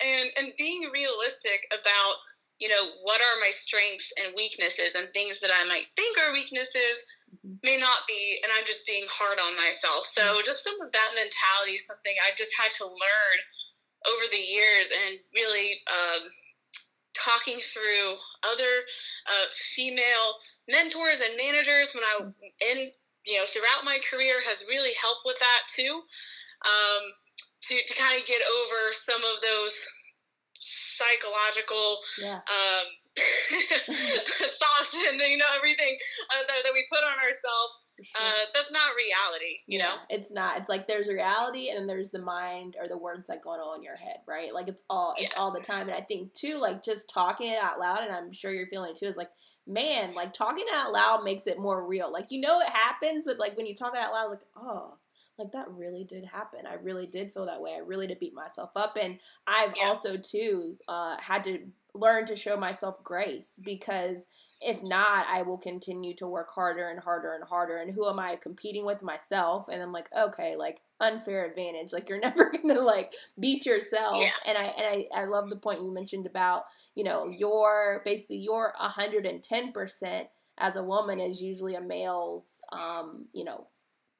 and 0.00 0.30
and 0.38 0.52
being 0.56 0.90
realistic 0.92 1.66
about 1.72 2.16
you 2.58 2.68
know, 2.68 2.94
what 3.02 3.20
are 3.20 3.40
my 3.40 3.50
strengths 3.50 4.12
and 4.22 4.34
weaknesses 4.36 4.94
and 4.94 5.08
things 5.10 5.40
that 5.40 5.50
I 5.50 5.66
might 5.66 5.90
think 5.96 6.16
are 6.18 6.32
weaknesses 6.32 7.02
mm-hmm. 7.34 7.58
may 7.62 7.76
not 7.76 8.06
be, 8.06 8.38
and 8.42 8.52
I'm 8.54 8.66
just 8.66 8.86
being 8.86 9.06
hard 9.10 9.38
on 9.38 9.56
myself. 9.56 10.06
So 10.06 10.22
mm-hmm. 10.22 10.46
just 10.46 10.62
some 10.62 10.80
of 10.80 10.92
that 10.92 11.10
mentality 11.14 11.76
is 11.76 11.86
something 11.86 12.14
I've 12.22 12.38
just 12.38 12.54
had 12.54 12.70
to 12.78 12.86
learn 12.86 13.38
over 14.06 14.24
the 14.30 14.38
years 14.38 14.92
and 14.92 15.18
really 15.34 15.80
um, 15.90 16.28
talking 17.14 17.58
through 17.58 18.16
other 18.46 18.84
uh, 19.26 19.48
female 19.74 20.38
mentors 20.68 21.20
and 21.20 21.36
managers 21.36 21.92
when 21.92 22.04
I 22.04 22.22
mm-hmm. 22.22 22.30
in 22.60 22.92
you 23.26 23.40
know 23.40 23.46
throughout 23.48 23.84
my 23.84 23.98
career 24.08 24.40
has 24.46 24.64
really 24.68 24.92
helped 25.00 25.24
with 25.24 25.38
that 25.40 25.62
too. 25.68 26.02
Um, 26.64 27.02
to, 27.68 27.76
to 27.80 27.94
kind 27.94 28.20
of 28.20 28.26
get 28.26 28.40
over 28.44 28.92
some 28.92 29.20
of 29.24 29.40
those 29.40 29.72
psychological 30.94 31.98
yeah. 32.18 32.40
um, 32.46 32.86
thoughts 34.62 34.94
and 35.10 35.20
you 35.20 35.38
know 35.38 35.50
everything 35.56 35.96
uh, 36.30 36.42
that, 36.46 36.62
that, 36.64 36.72
we 36.72 36.84
put 36.90 37.04
on 37.04 37.18
ourselves 37.22 37.84
uh, 38.20 38.32
that's 38.52 38.72
not 38.72 38.90
reality, 38.96 39.58
you 39.66 39.78
yeah, 39.78 39.84
know. 39.84 39.94
It's 40.10 40.32
not. 40.32 40.58
It's 40.58 40.68
like 40.68 40.88
there's 40.88 41.08
reality 41.08 41.68
and 41.68 41.78
then 41.78 41.86
there's 41.86 42.10
the 42.10 42.20
mind 42.20 42.76
or 42.80 42.88
the 42.88 42.98
words 42.98 43.28
that 43.28 43.42
going 43.42 43.60
on 43.60 43.78
in 43.78 43.82
your 43.84 43.96
head, 43.96 44.18
right? 44.26 44.52
Like 44.52 44.68
it's 44.68 44.84
all 44.90 45.14
it's 45.16 45.32
yeah. 45.32 45.38
all 45.38 45.52
the 45.52 45.60
time. 45.60 45.88
And 45.88 45.96
I 45.96 46.00
think 46.00 46.32
too, 46.32 46.58
like 46.58 46.82
just 46.82 47.08
talking 47.08 47.52
it 47.52 47.58
out 47.62 47.78
loud, 47.78 48.02
and 48.02 48.12
I'm 48.12 48.32
sure 48.32 48.52
you're 48.52 48.66
feeling 48.66 48.90
it 48.90 48.96
too. 48.96 49.06
Is 49.06 49.16
like 49.16 49.30
man, 49.66 50.12
like 50.14 50.32
talking 50.32 50.66
out 50.74 50.92
loud 50.92 51.22
makes 51.24 51.46
it 51.46 51.58
more 51.58 51.86
real. 51.86 52.12
Like 52.12 52.30
you 52.30 52.40
know 52.40 52.60
it 52.60 52.68
happens, 52.68 53.24
but 53.24 53.38
like 53.38 53.56
when 53.56 53.66
you 53.66 53.74
talk 53.74 53.94
it 53.94 54.00
out 54.00 54.12
loud, 54.12 54.30
like 54.30 54.44
oh, 54.56 54.94
like 55.38 55.52
that 55.52 55.70
really 55.70 56.04
did 56.04 56.24
happen. 56.24 56.66
I 56.66 56.74
really 56.74 57.06
did 57.06 57.32
feel 57.32 57.46
that 57.46 57.60
way. 57.60 57.74
I 57.74 57.78
really 57.78 58.06
did 58.06 58.20
beat 58.20 58.34
myself 58.34 58.70
up. 58.76 58.96
And 59.00 59.18
I've 59.46 59.74
yeah. 59.76 59.88
also, 59.88 60.16
too, 60.16 60.76
uh, 60.88 61.16
had 61.20 61.44
to 61.44 61.60
learn 61.94 62.26
to 62.26 62.34
show 62.34 62.56
myself 62.56 63.02
grace 63.04 63.58
because 63.64 64.26
if 64.60 64.82
not, 64.82 65.26
I 65.28 65.42
will 65.42 65.58
continue 65.58 66.14
to 66.16 66.26
work 66.26 66.50
harder 66.52 66.88
and 66.88 66.98
harder 66.98 67.34
and 67.34 67.44
harder. 67.44 67.76
And 67.76 67.94
who 67.94 68.08
am 68.08 68.18
I 68.18 68.36
competing 68.36 68.84
with? 68.84 69.02
Myself. 69.02 69.66
And 69.68 69.80
I'm 69.80 69.92
like, 69.92 70.08
okay, 70.16 70.56
like 70.56 70.80
unfair 71.00 71.44
advantage. 71.46 71.92
Like 71.92 72.08
you're 72.08 72.18
never 72.20 72.50
gonna 72.50 72.80
like 72.80 73.12
beat 73.38 73.66
yourself. 73.66 74.18
Yeah. 74.18 74.30
And 74.46 74.58
I 74.58 74.64
and 74.64 74.86
I, 74.86 75.22
I 75.22 75.24
love 75.24 75.50
the 75.50 75.56
point 75.56 75.82
you 75.82 75.92
mentioned 75.92 76.26
about, 76.26 76.64
you 76.94 77.04
know, 77.04 77.28
your 77.28 78.02
basically 78.04 78.38
your 78.38 78.74
110 78.78 79.72
percent 79.72 80.28
as 80.58 80.76
a 80.76 80.82
woman 80.82 81.20
is 81.20 81.42
usually 81.42 81.74
a 81.74 81.80
male's 81.80 82.60
um, 82.72 83.28
you 83.32 83.44
know, 83.44 83.66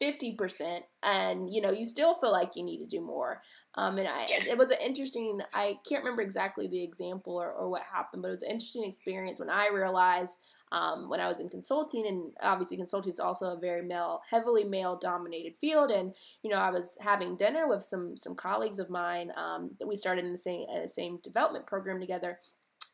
50% 0.03 0.81
and 1.03 1.53
you 1.53 1.61
know 1.61 1.71
you 1.71 1.85
still 1.85 2.15
feel 2.15 2.33
like 2.33 2.57
you 2.57 2.63
need 2.63 2.79
to 2.79 2.87
do 2.87 3.01
more. 3.01 3.43
Um, 3.77 3.99
and 3.99 4.07
I, 4.07 4.27
it 4.49 4.57
was 4.57 4.71
an 4.71 4.79
interesting 4.81 5.41
i 5.53 5.75
can't 5.89 6.05
remember 6.05 6.23
exactly 6.23 6.69
the 6.69 6.85
example 6.85 7.35
or, 7.35 7.51
or, 7.51 7.69
what 7.69 7.83
happened 7.83 8.23
but 8.23 8.29
it 8.29 8.31
was 8.31 8.43
an 8.43 8.53
interesting 8.53 8.85
experience 8.85 9.41
when 9.41 9.51
i 9.51 9.67
realized 9.67 10.39
um, 10.71 11.09
when 11.09 11.19
i 11.19 11.27
was 11.27 11.41
in 11.41 11.49
consulting 11.49 12.07
and 12.07 12.31
obviously 12.41 12.77
consulting 12.77 13.13
is 13.13 13.19
also 13.19 13.47
a 13.47 13.59
very 13.59 13.83
male 13.83 14.21
heavily 14.31 14.63
male 14.63 14.97
dominated 14.97 15.55
field 15.61 15.91
and 15.91 16.15
you 16.45 16.51
know 16.51 16.59
i 16.59 16.71
was 16.71 16.97
having 17.01 17.37
dinner 17.37 17.67
with 17.67 17.83
some 17.83 18.17
some 18.17 18.37
colleagues 18.37 18.79
of 18.79 18.91
mine 18.91 19.33
um, 19.37 19.73
that 19.81 19.89
we 19.89 19.97
started 19.97 20.25
in 20.25 20.31
the 20.31 20.39
same 20.39 20.67
uh, 20.73 20.87
same 20.87 21.19
development 21.25 21.67
program 21.67 21.99
together 21.99 22.39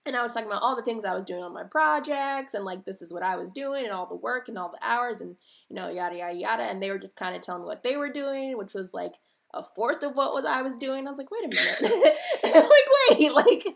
and 0.07 0.17
I 0.17 0.23
was 0.23 0.33
talking 0.33 0.49
about 0.49 0.63
all 0.63 0.77
the 0.77 0.83
things 0.83 1.05
I 1.05 1.15
was 1.15 1.25
doing 1.25 1.43
on 1.43 1.53
my 1.53 1.65
projects 1.65 2.55
and 2.55 2.65
like 2.65 2.85
this 2.85 3.03
is 3.03 3.13
what 3.13 3.23
I 3.23 3.37
was 3.37 3.51
doing 3.51 3.85
and 3.85 3.93
all 3.93 4.07
the 4.07 4.15
work 4.15 4.49
and 4.49 4.57
all 4.59 4.71
the 4.71 4.87
hours 4.87 5.21
and 5.21 5.37
you 5.69 5.77
know 5.77 5.91
yada 5.91 6.17
yada 6.17 6.35
yada 6.35 6.63
and 6.63 6.83
they 6.83 6.91
were 6.91 6.99
just 6.99 7.17
kind 7.17 7.37
of 7.37 7.43
telling 7.43 7.63
me 7.63 7.67
what 7.67 7.83
they 7.83 7.97
were 7.97 8.13
doing 8.13 8.57
which 8.57 8.75
was 8.75 8.95
like 8.95 9.15
a 9.53 9.65
fourth 9.65 10.03
of 10.03 10.17
what 10.17 10.33
was 10.33 10.45
I 10.45 10.63
was 10.63 10.77
doing. 10.77 11.07
I 11.07 11.11
was 11.11 11.19
like, 11.19 11.31
wait 11.31 11.45
a 11.45 11.49
minute. 11.49 11.79
Like, 12.43 13.19
wait, 13.19 13.33
like, 13.33 13.67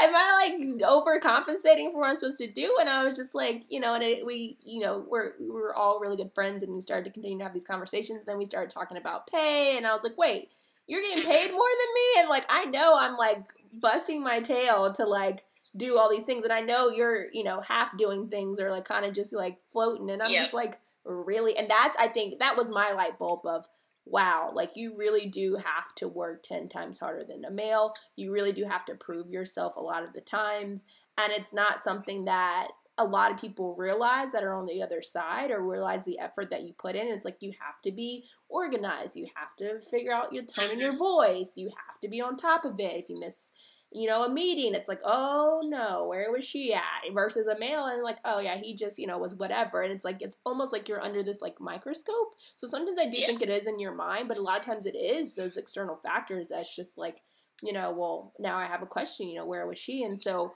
am 0.00 0.14
I 0.14 0.56
like 0.58 0.80
overcompensating 0.88 1.92
for 1.92 2.00
what 2.00 2.10
I'm 2.10 2.16
supposed 2.16 2.38
to 2.38 2.50
do? 2.50 2.76
And 2.80 2.88
I 2.88 3.04
was 3.04 3.16
just 3.16 3.34
like, 3.34 3.64
you 3.68 3.80
know, 3.80 3.94
and 3.94 4.02
it, 4.02 4.24
we, 4.24 4.56
you 4.64 4.80
know, 4.80 5.04
we're 5.08 5.32
we 5.38 5.48
were 5.48 5.74
all 5.74 6.00
really 6.00 6.16
good 6.16 6.32
friends, 6.34 6.62
and 6.62 6.72
we 6.72 6.80
started 6.80 7.04
to 7.04 7.10
continue 7.10 7.38
to 7.38 7.44
have 7.44 7.52
these 7.52 7.64
conversations. 7.64 8.20
And 8.20 8.26
then 8.26 8.38
we 8.38 8.44
started 8.44 8.70
talking 8.70 8.96
about 8.96 9.26
pay, 9.26 9.76
and 9.76 9.86
I 9.86 9.94
was 9.94 10.02
like, 10.02 10.16
wait, 10.16 10.48
you're 10.86 11.02
getting 11.02 11.24
paid 11.24 11.50
more 11.50 11.68
than 11.80 11.94
me, 11.94 12.20
and 12.20 12.28
like, 12.28 12.46
I 12.48 12.64
know 12.66 12.94
I'm 12.96 13.16
like 13.16 13.44
busting 13.80 14.22
my 14.22 14.40
tail 14.40 14.92
to 14.92 15.04
like 15.04 15.44
do 15.76 15.98
all 15.98 16.10
these 16.10 16.24
things 16.24 16.44
and 16.44 16.52
I 16.52 16.60
know 16.60 16.88
you're, 16.88 17.26
you 17.32 17.44
know, 17.44 17.60
half 17.60 17.96
doing 17.96 18.28
things 18.28 18.60
or 18.60 18.70
like 18.70 18.84
kind 18.84 19.04
of 19.04 19.14
just 19.14 19.32
like 19.32 19.58
floating 19.72 20.10
and 20.10 20.22
I'm 20.22 20.30
just 20.32 20.54
like 20.54 20.78
really 21.04 21.56
and 21.56 21.70
that's 21.70 21.96
I 21.98 22.08
think 22.08 22.38
that 22.38 22.56
was 22.56 22.70
my 22.70 22.92
light 22.92 23.18
bulb 23.18 23.46
of 23.46 23.66
wow, 24.04 24.52
like 24.54 24.76
you 24.76 24.96
really 24.96 25.26
do 25.26 25.56
have 25.56 25.92
to 25.96 26.06
work 26.06 26.42
10 26.44 26.68
times 26.68 26.98
harder 26.98 27.24
than 27.24 27.44
a 27.44 27.50
male. 27.50 27.92
You 28.14 28.32
really 28.32 28.52
do 28.52 28.64
have 28.64 28.84
to 28.84 28.94
prove 28.94 29.28
yourself 29.28 29.76
a 29.76 29.80
lot 29.80 30.04
of 30.04 30.12
the 30.12 30.20
times 30.20 30.84
and 31.18 31.32
it's 31.32 31.52
not 31.52 31.82
something 31.82 32.24
that 32.26 32.68
a 32.98 33.04
lot 33.04 33.30
of 33.30 33.38
people 33.38 33.74
realize 33.76 34.32
that 34.32 34.42
are 34.42 34.54
on 34.54 34.66
the 34.66 34.82
other 34.82 35.02
side 35.02 35.50
or 35.50 35.62
realize 35.62 36.04
the 36.04 36.18
effort 36.18 36.50
that 36.50 36.62
you 36.62 36.72
put 36.72 36.96
in. 36.96 37.08
It's 37.08 37.26
like 37.26 37.42
you 37.42 37.52
have 37.60 37.82
to 37.82 37.92
be 37.92 38.24
organized. 38.48 39.16
You 39.16 39.26
have 39.34 39.54
to 39.56 39.80
figure 39.80 40.12
out 40.12 40.32
your 40.32 40.44
tone 40.44 40.70
and 40.70 40.80
your 40.80 40.92
mm-hmm. 40.92 40.98
voice. 40.98 41.56
You 41.56 41.68
have 41.68 42.00
to 42.00 42.08
be 42.08 42.22
on 42.22 42.36
top 42.36 42.64
of 42.64 42.80
it. 42.80 42.96
If 42.96 43.10
you 43.10 43.20
miss 43.20 43.52
you 43.96 44.06
know, 44.06 44.24
a 44.24 44.28
meeting, 44.30 44.74
it's 44.74 44.88
like, 44.88 45.00
oh 45.06 45.62
no, 45.64 46.06
where 46.06 46.30
was 46.30 46.44
she 46.44 46.74
at? 46.74 46.82
Versus 47.14 47.46
a 47.46 47.58
male, 47.58 47.86
and 47.86 48.02
like, 48.02 48.18
oh 48.26 48.40
yeah, 48.40 48.58
he 48.58 48.76
just, 48.76 48.98
you 48.98 49.06
know, 49.06 49.16
was 49.16 49.34
whatever. 49.34 49.80
And 49.80 49.90
it's 49.90 50.04
like, 50.04 50.20
it's 50.20 50.36
almost 50.44 50.70
like 50.70 50.86
you're 50.86 51.02
under 51.02 51.22
this 51.22 51.40
like 51.40 51.58
microscope. 51.60 52.34
So 52.52 52.66
sometimes 52.66 52.98
I 52.98 53.06
do 53.06 53.16
yeah. 53.16 53.26
think 53.26 53.40
it 53.40 53.48
is 53.48 53.66
in 53.66 53.80
your 53.80 53.94
mind, 53.94 54.28
but 54.28 54.36
a 54.36 54.42
lot 54.42 54.58
of 54.58 54.66
times 54.66 54.84
it 54.84 54.94
is 54.94 55.34
those 55.34 55.56
external 55.56 55.96
factors 55.96 56.48
that's 56.48 56.76
just 56.76 56.98
like, 56.98 57.22
you 57.62 57.72
know, 57.72 57.88
well, 57.96 58.34
now 58.38 58.58
I 58.58 58.66
have 58.66 58.82
a 58.82 58.86
question, 58.86 59.28
you 59.28 59.36
know, 59.36 59.46
where 59.46 59.66
was 59.66 59.78
she? 59.78 60.04
And 60.04 60.20
so, 60.20 60.52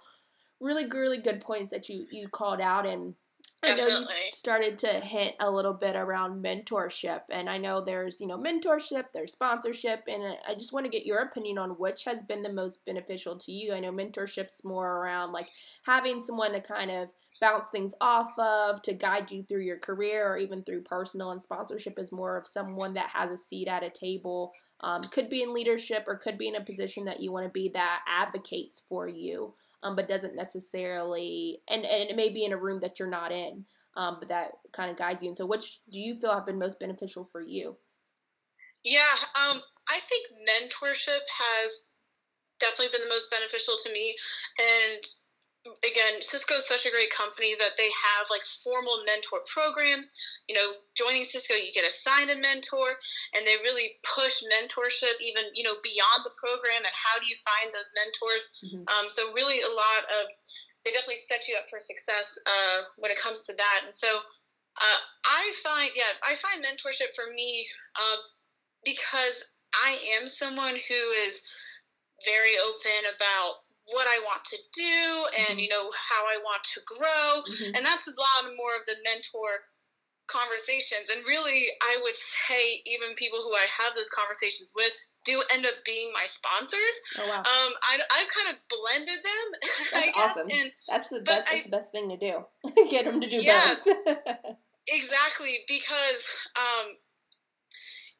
really, 0.60 0.84
really 0.84 1.16
good 1.16 1.40
points 1.40 1.70
that 1.70 1.88
you 1.88 2.06
you 2.10 2.28
called 2.28 2.60
out 2.60 2.84
and 2.84 3.14
Definitely. 3.62 3.92
I 3.92 3.94
know 3.94 4.00
you 4.00 4.32
started 4.32 4.78
to 4.78 4.88
hint 5.00 5.34
a 5.38 5.50
little 5.50 5.74
bit 5.74 5.94
around 5.94 6.42
mentorship, 6.42 7.22
and 7.30 7.48
I 7.50 7.58
know 7.58 7.82
there's 7.84 8.20
you 8.20 8.26
know 8.26 8.38
mentorship, 8.38 9.06
there's 9.12 9.32
sponsorship, 9.32 10.04
and 10.08 10.36
I 10.48 10.54
just 10.54 10.72
want 10.72 10.86
to 10.86 10.90
get 10.90 11.04
your 11.04 11.20
opinion 11.20 11.58
on 11.58 11.70
which 11.72 12.04
has 12.04 12.22
been 12.22 12.42
the 12.42 12.52
most 12.52 12.84
beneficial 12.86 13.36
to 13.36 13.52
you. 13.52 13.74
I 13.74 13.80
know 13.80 13.92
mentorship's 13.92 14.64
more 14.64 14.96
around 14.96 15.32
like 15.32 15.48
having 15.84 16.22
someone 16.22 16.52
to 16.52 16.60
kind 16.60 16.90
of 16.90 17.12
bounce 17.38 17.68
things 17.68 17.92
off 18.00 18.38
of, 18.38 18.80
to 18.82 18.94
guide 18.94 19.30
you 19.30 19.42
through 19.42 19.62
your 19.62 19.78
career 19.78 20.26
or 20.26 20.38
even 20.38 20.62
through 20.62 20.82
personal, 20.82 21.30
and 21.30 21.42
sponsorship 21.42 21.98
is 21.98 22.10
more 22.10 22.38
of 22.38 22.46
someone 22.46 22.94
that 22.94 23.10
has 23.10 23.30
a 23.30 23.38
seat 23.38 23.68
at 23.68 23.82
a 23.82 23.90
table. 23.90 24.52
Um, 24.80 25.04
could 25.10 25.28
be 25.28 25.42
in 25.42 25.52
leadership 25.52 26.04
or 26.06 26.16
could 26.16 26.38
be 26.38 26.48
in 26.48 26.56
a 26.56 26.64
position 26.64 27.04
that 27.04 27.20
you 27.20 27.30
want 27.30 27.44
to 27.44 27.50
be 27.50 27.68
that 27.74 28.00
advocates 28.08 28.82
for 28.88 29.06
you 29.06 29.52
um, 29.82 29.96
but 29.96 30.08
doesn't 30.08 30.36
necessarily, 30.36 31.62
and, 31.68 31.84
and 31.84 32.10
it 32.10 32.16
may 32.16 32.28
be 32.28 32.44
in 32.44 32.52
a 32.52 32.56
room 32.56 32.80
that 32.80 32.98
you're 32.98 33.08
not 33.08 33.32
in, 33.32 33.64
um, 33.96 34.16
but 34.18 34.28
that 34.28 34.52
kind 34.72 34.90
of 34.90 34.96
guides 34.96 35.22
you. 35.22 35.28
And 35.28 35.36
so, 35.36 35.46
which 35.46 35.80
do 35.90 36.00
you 36.00 36.16
feel 36.16 36.32
have 36.32 36.46
been 36.46 36.58
most 36.58 36.78
beneficial 36.78 37.24
for 37.24 37.40
you? 37.40 37.76
Yeah, 38.84 39.16
um, 39.34 39.60
I 39.88 40.00
think 40.08 40.26
mentorship 40.46 41.24
has 41.28 41.84
definitely 42.60 42.92
been 42.92 43.02
the 43.02 43.12
most 43.12 43.30
beneficial 43.30 43.74
to 43.84 43.92
me. 43.92 44.16
And 44.58 45.04
again, 45.84 46.20
Cisco 46.20 46.54
is 46.54 46.66
such 46.66 46.86
a 46.86 46.90
great 46.90 47.12
company 47.12 47.54
that 47.58 47.76
they 47.76 47.88
have 47.88 48.28
like 48.30 48.44
formal 48.62 49.02
mentor 49.04 49.40
programs. 49.52 50.12
You 50.48 50.54
know, 50.56 50.68
joining 50.96 51.24
Cisco, 51.24 51.54
you 51.54 51.72
get 51.72 51.88
assigned 51.88 52.30
a 52.30 52.36
mentor, 52.36 52.96
and 53.34 53.46
they 53.46 53.56
really 53.62 53.98
push 54.02 54.42
mentorship 54.50 55.18
even 55.20 55.44
you 55.54 55.64
know 55.64 55.76
beyond 55.82 56.24
the 56.24 56.34
program 56.38 56.82
and 56.84 56.94
how 56.94 57.18
do 57.18 57.26
you 57.26 57.36
find 57.42 57.74
those 57.74 57.90
mentors. 57.94 58.44
Mm-hmm. 58.64 58.84
Um, 58.88 59.06
so 59.08 59.32
really, 59.32 59.62
a 59.62 59.72
lot 59.72 60.04
of 60.08 60.30
they 60.84 60.92
definitely 60.92 61.20
set 61.20 61.48
you 61.48 61.56
up 61.56 61.68
for 61.68 61.78
success 61.80 62.38
uh, 62.46 62.88
when 62.96 63.10
it 63.10 63.20
comes 63.20 63.44
to 63.44 63.52
that. 63.52 63.80
And 63.84 63.94
so 63.94 64.08
uh, 64.80 65.00
I 65.26 65.52
find, 65.62 65.90
yeah, 65.94 66.16
I 66.26 66.34
find 66.36 66.64
mentorship 66.64 67.14
for 67.14 67.32
me 67.34 67.66
uh, 67.96 68.16
because 68.84 69.44
I 69.74 69.98
am 70.16 70.28
someone 70.28 70.74
who 70.74 71.02
is 71.24 71.42
very 72.24 72.56
open 72.56 73.12
about 73.16 73.64
what 73.92 74.06
I 74.06 74.20
want 74.20 74.44
to 74.44 74.58
do 74.72 75.26
and 75.36 75.46
mm-hmm. 75.48 75.58
you 75.58 75.68
know 75.68 75.90
how 75.90 76.22
I 76.22 76.38
want 76.44 76.62
to 76.74 76.80
grow 76.86 77.42
mm-hmm. 77.42 77.74
and 77.74 77.84
that's 77.84 78.06
a 78.06 78.14
lot 78.14 78.54
more 78.54 78.78
of 78.78 78.86
the 78.86 78.94
mentor 79.02 79.66
conversations 80.30 81.10
and 81.10 81.24
really 81.26 81.66
I 81.82 81.98
would 82.02 82.16
say 82.16 82.82
even 82.86 83.14
people 83.16 83.40
who 83.42 83.52
I 83.54 83.66
have 83.66 83.94
those 83.94 84.08
conversations 84.08 84.72
with 84.74 84.94
do 85.24 85.42
end 85.52 85.66
up 85.66 85.74
being 85.84 86.12
my 86.12 86.26
sponsors. 86.26 86.94
Oh 87.18 87.26
wow! 87.26 87.38
Um, 87.38 87.72
I 87.82 87.98
I 88.10 88.24
kind 88.34 88.54
of 88.54 88.56
blended 88.68 89.20
them. 89.22 89.46
That's 89.92 90.16
awesome. 90.16 90.48
And, 90.50 90.72
that's 90.88 91.10
the 91.10 91.20
best. 91.20 91.44
I, 91.50 91.62
the 91.62 91.68
best 91.68 91.92
thing 91.92 92.08
to 92.08 92.16
do. 92.16 92.44
Get 92.90 93.04
them 93.04 93.20
to 93.20 93.28
do 93.28 93.36
yeah, 93.36 93.74
both. 93.84 94.56
exactly, 94.88 95.58
because 95.68 96.24
um, 96.56 96.96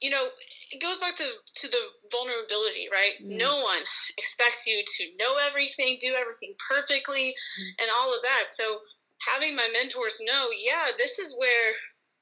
you 0.01 0.11
know, 0.11 0.27
it 0.71 0.83
goes 0.83 0.99
back 0.99 1.17
to 1.17 1.25
to 1.25 1.69
the 1.69 1.81
vulnerability, 2.11 2.89
right? 2.93 3.13
Mm. 3.23 3.39
No 3.39 3.61
one 3.63 3.81
expects 4.19 4.67
you 4.67 4.83
to 4.85 5.05
know 5.19 5.37
everything, 5.47 5.99
do 6.01 6.15
everything 6.21 6.55
perfectly, 6.69 7.35
mm. 7.61 7.83
and 7.83 7.91
all 7.97 8.15
of 8.15 8.23
that. 8.23 8.47
So 8.51 8.81
having 9.27 9.55
my 9.55 9.69
mentors 9.73 10.21
know, 10.23 10.49
yeah, 10.57 10.87
this 10.99 11.19
is 11.19 11.35
where 11.37 11.73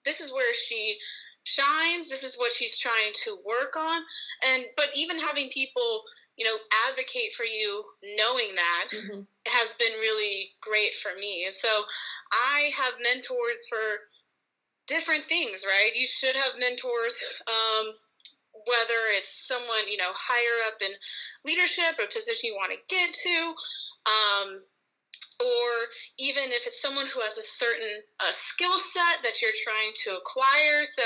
this 0.08 0.20
is 0.22 0.32
where 0.32 0.54
she 0.54 0.96
shines. 1.44 2.08
This 2.08 2.24
is 2.24 2.36
what 2.36 2.50
she's 2.50 2.78
trying 2.78 3.12
to 3.24 3.38
work 3.44 3.76
on, 3.76 4.00
and 4.48 4.64
but 4.74 4.86
even 4.94 5.18
having 5.18 5.50
people 5.50 6.02
you 6.38 6.44
know 6.44 6.56
advocate 6.88 7.34
for 7.36 7.44
you 7.44 7.84
knowing 8.16 8.54
that 8.54 8.86
mm-hmm. 8.94 9.20
has 9.46 9.74
been 9.74 9.92
really 10.00 10.50
great 10.62 10.94
for 10.94 11.10
me 11.18 11.44
and 11.44 11.54
so 11.54 11.68
i 12.30 12.70
have 12.76 12.94
mentors 13.02 13.58
for 13.68 14.06
different 14.86 15.24
things 15.28 15.64
right 15.66 15.90
you 15.96 16.06
should 16.06 16.36
have 16.36 16.52
mentors 16.60 17.16
um, 17.48 17.90
whether 18.66 19.00
it's 19.18 19.46
someone 19.48 19.90
you 19.90 19.96
know 19.96 20.12
higher 20.14 20.66
up 20.68 20.80
in 20.80 20.94
leadership 21.44 21.98
or 21.98 22.06
position 22.06 22.50
you 22.50 22.54
want 22.54 22.70
to 22.70 22.78
get 22.88 23.12
to 23.12 23.52
um, 24.06 24.62
or 25.40 25.68
even 26.18 26.44
if 26.50 26.66
it's 26.66 26.82
someone 26.82 27.06
who 27.06 27.20
has 27.20 27.36
a 27.36 27.42
certain 27.42 28.02
uh, 28.20 28.32
skill 28.32 28.76
set 28.78 29.22
that 29.22 29.40
you're 29.40 29.56
trying 29.62 29.92
to 29.94 30.16
acquire 30.16 30.84
so 30.84 31.02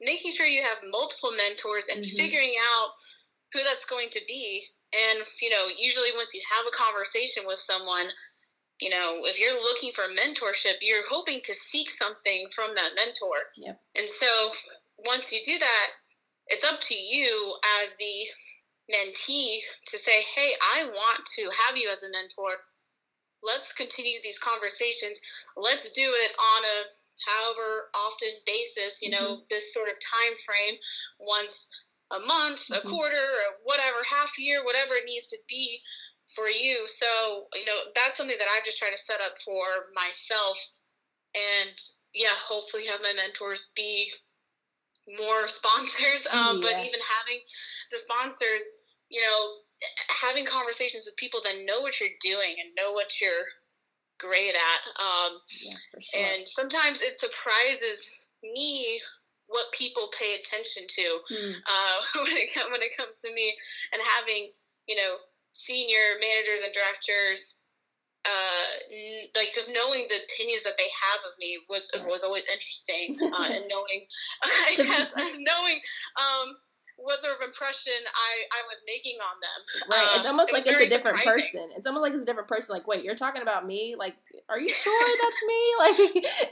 making 0.00 0.32
sure 0.32 0.46
you 0.46 0.62
have 0.62 0.78
multiple 0.90 1.32
mentors 1.36 1.88
and 1.88 2.02
mm-hmm. 2.02 2.16
figuring 2.16 2.54
out 2.74 2.90
who 3.52 3.60
that's 3.64 3.84
going 3.84 4.08
to 4.10 4.20
be 4.26 4.62
and 4.92 5.24
you 5.40 5.50
know 5.50 5.66
usually 5.78 6.10
once 6.16 6.34
you 6.34 6.42
have 6.44 6.66
a 6.66 6.76
conversation 6.76 7.44
with 7.46 7.58
someone 7.58 8.08
you 8.80 8.90
know 8.90 9.22
if 9.24 9.40
you're 9.40 9.54
looking 9.62 9.92
for 9.94 10.04
mentorship 10.12 10.82
you're 10.82 11.08
hoping 11.08 11.40
to 11.44 11.54
seek 11.54 11.90
something 11.90 12.46
from 12.54 12.74
that 12.74 12.90
mentor 12.96 13.48
yep. 13.56 13.80
and 13.94 14.08
so 14.08 14.50
once 15.06 15.32
you 15.32 15.38
do 15.44 15.58
that 15.58 15.88
it's 16.48 16.64
up 16.64 16.80
to 16.80 16.94
you 16.94 17.54
as 17.82 17.94
the 17.96 18.26
mentee 18.90 19.60
to 19.86 19.98
say, 19.98 20.22
hey, 20.34 20.52
I 20.60 20.84
want 20.84 21.24
to 21.36 21.50
have 21.66 21.76
you 21.76 21.88
as 21.90 22.02
a 22.02 22.10
mentor. 22.10 22.50
Let's 23.44 23.72
continue 23.72 24.18
these 24.22 24.38
conversations. 24.38 25.20
Let's 25.56 25.92
do 25.92 26.02
it 26.02 26.32
on 26.38 26.64
a 26.64 26.78
however 27.26 27.90
often 27.94 28.28
basis, 28.46 29.00
you 29.02 29.10
know, 29.10 29.36
mm-hmm. 29.36 29.48
this 29.50 29.72
sort 29.72 29.88
of 29.88 29.96
time 30.00 30.34
frame 30.44 30.74
once 31.20 31.68
a 32.10 32.20
month, 32.26 32.64
a 32.70 32.80
mm-hmm. 32.80 32.90
quarter, 32.90 33.16
or 33.16 33.62
whatever, 33.64 33.98
half 34.08 34.38
year, 34.38 34.64
whatever 34.64 34.94
it 34.94 35.06
needs 35.06 35.26
to 35.28 35.38
be 35.48 35.80
for 36.34 36.48
you. 36.48 36.86
So, 36.86 37.46
you 37.54 37.64
know, 37.64 37.78
that's 37.94 38.16
something 38.16 38.36
that 38.38 38.48
I've 38.48 38.64
just 38.64 38.78
tried 38.78 38.96
to 38.96 38.98
set 38.98 39.20
up 39.20 39.38
for 39.44 39.92
myself. 39.94 40.58
And 41.34 41.76
yeah, 42.14 42.34
hopefully 42.46 42.86
have 42.86 43.02
my 43.02 43.12
mentors 43.14 43.72
be 43.74 44.10
more 45.18 45.48
sponsors. 45.48 46.26
Um, 46.30 46.60
yeah. 46.60 46.62
But 46.62 46.74
even 46.84 47.00
having 47.00 47.40
the 47.92 47.98
sponsors, 47.98 48.62
you 49.08 49.20
know, 49.20 49.63
having 50.22 50.46
conversations 50.46 51.06
with 51.06 51.16
people 51.16 51.40
that 51.44 51.64
know 51.64 51.80
what 51.80 52.00
you're 52.00 52.16
doing 52.22 52.56
and 52.62 52.74
know 52.76 52.92
what 52.92 53.20
you're 53.20 53.44
great 54.18 54.54
at. 54.54 54.80
Um, 55.00 55.40
yeah, 55.62 55.72
sure. 56.00 56.20
And 56.20 56.48
sometimes 56.48 57.02
it 57.02 57.16
surprises 57.16 58.10
me 58.42 59.00
what 59.46 59.70
people 59.72 60.10
pay 60.18 60.34
attention 60.34 60.84
to 60.88 61.18
mm. 61.30 61.52
uh, 61.52 61.98
when 62.22 62.36
it 62.36 62.50
when 62.70 62.82
it 62.82 62.96
comes 62.96 63.20
to 63.20 63.32
me 63.32 63.54
and 63.92 64.00
having 64.16 64.50
you 64.86 64.96
know 64.96 65.16
senior 65.52 66.18
managers 66.20 66.62
and 66.64 66.72
directors 66.74 67.58
uh, 68.24 69.28
like 69.36 69.52
just 69.52 69.70
knowing 69.72 70.06
the 70.08 70.16
opinions 70.24 70.64
that 70.64 70.78
they 70.78 70.88
have 70.88 71.20
of 71.28 71.36
me 71.38 71.58
was 71.68 71.90
was 72.06 72.22
always 72.22 72.44
interesting 72.46 73.16
uh, 73.20 73.48
and 73.52 73.64
knowing 73.68 74.06
I 74.42 74.74
guess 74.76 75.14
knowing 75.14 75.80
um, 76.16 76.56
what 76.96 77.20
sort 77.20 77.34
of 77.34 77.42
impression 77.46 77.92
I, 78.06 78.58
I 78.58 78.60
was 78.68 78.82
making 78.86 79.18
on 79.18 79.36
them. 79.40 79.90
Right. 79.90 80.08
Um, 80.12 80.18
it's 80.18 80.26
almost 80.26 80.50
it 80.50 80.52
like 80.54 80.66
it's 80.66 80.80
a 80.80 80.86
different 80.86 81.18
surprising. 81.18 81.42
person. 81.42 81.70
It's 81.76 81.86
almost 81.86 82.02
like 82.02 82.12
it's 82.14 82.22
a 82.22 82.26
different 82.26 82.48
person. 82.48 82.74
Like, 82.74 82.86
wait, 82.86 83.04
you're 83.04 83.16
talking 83.16 83.42
about 83.42 83.66
me? 83.66 83.96
Like, 83.98 84.16
are 84.48 84.58
you 84.58 84.68
sure 84.72 85.08
that's 85.22 85.42
me? 85.46 85.54
Like, 85.84 85.96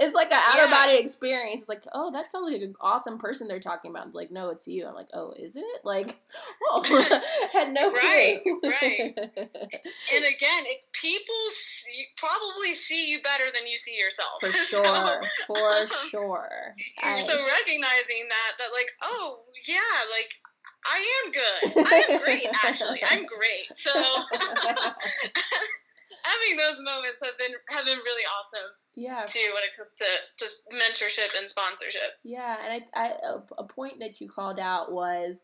it's 0.00 0.14
like 0.14 0.31
an 0.31 0.40
outer 0.44 0.64
yeah. 0.64 0.70
body 0.70 0.98
experience. 0.98 1.62
It's 1.62 1.68
like, 1.68 1.85
oh, 1.94 2.11
that 2.11 2.31
sounds 2.31 2.50
like 2.50 2.61
an 2.61 2.74
awesome 2.81 3.18
person 3.18 3.48
they're 3.48 3.61
talking 3.61 3.90
about. 3.90 4.14
Like, 4.14 4.31
no, 4.31 4.50
it's 4.50 4.66
you. 4.66 4.87
I'm 4.87 4.94
like, 4.94 5.09
oh, 5.14 5.33
is 5.38 5.57
it? 5.57 5.85
Like, 5.85 6.16
oh, 6.70 6.83
had 7.52 7.72
no 7.72 7.90
right, 7.90 8.40
clue. 8.42 8.61
right. 8.64 9.14
And 9.16 10.24
again, 10.24 10.64
it's 10.66 10.88
people 10.92 11.35
probably 12.16 12.74
see 12.74 13.09
you 13.09 13.22
better 13.22 13.44
than 13.55 13.66
you 13.66 13.78
see 13.78 13.96
yourself. 13.96 14.40
For 14.40 14.52
sure. 14.52 14.64
so, 14.64 15.20
for 15.46 15.87
sure. 16.09 16.74
I, 17.02 17.22
so 17.22 17.33
recognizing 17.33 18.28
that, 18.28 18.59
that 18.59 18.68
like, 18.74 18.90
oh, 19.02 19.38
yeah, 19.66 19.76
like 20.11 20.31
I 20.85 21.24
am 21.24 21.33
good. 21.33 21.87
I 21.87 22.07
am 22.11 22.22
great, 22.22 22.46
actually. 22.64 23.00
I'm 23.09 23.24
great. 23.24 23.76
So 23.76 23.92
having 26.24 26.56
those 26.56 26.78
moments 26.82 27.20
have 27.22 27.38
been 27.38 27.52
have 27.68 27.85
been 27.85 27.98
really 27.98 28.24
awesome. 28.26 28.70
Yeah. 28.94 29.24
Too 29.26 29.50
when 29.54 29.62
it 29.64 29.76
comes 29.76 29.96
to, 29.96 30.04
to 30.38 30.76
mentorship 30.76 31.38
and 31.38 31.48
sponsorship. 31.48 32.20
Yeah, 32.24 32.56
and 32.64 32.85
I, 32.94 33.04
I 33.04 33.12
a 33.56 33.64
point 33.64 34.00
that 34.00 34.20
you 34.20 34.28
called 34.28 34.61
out 34.61 34.92
was 34.92 35.42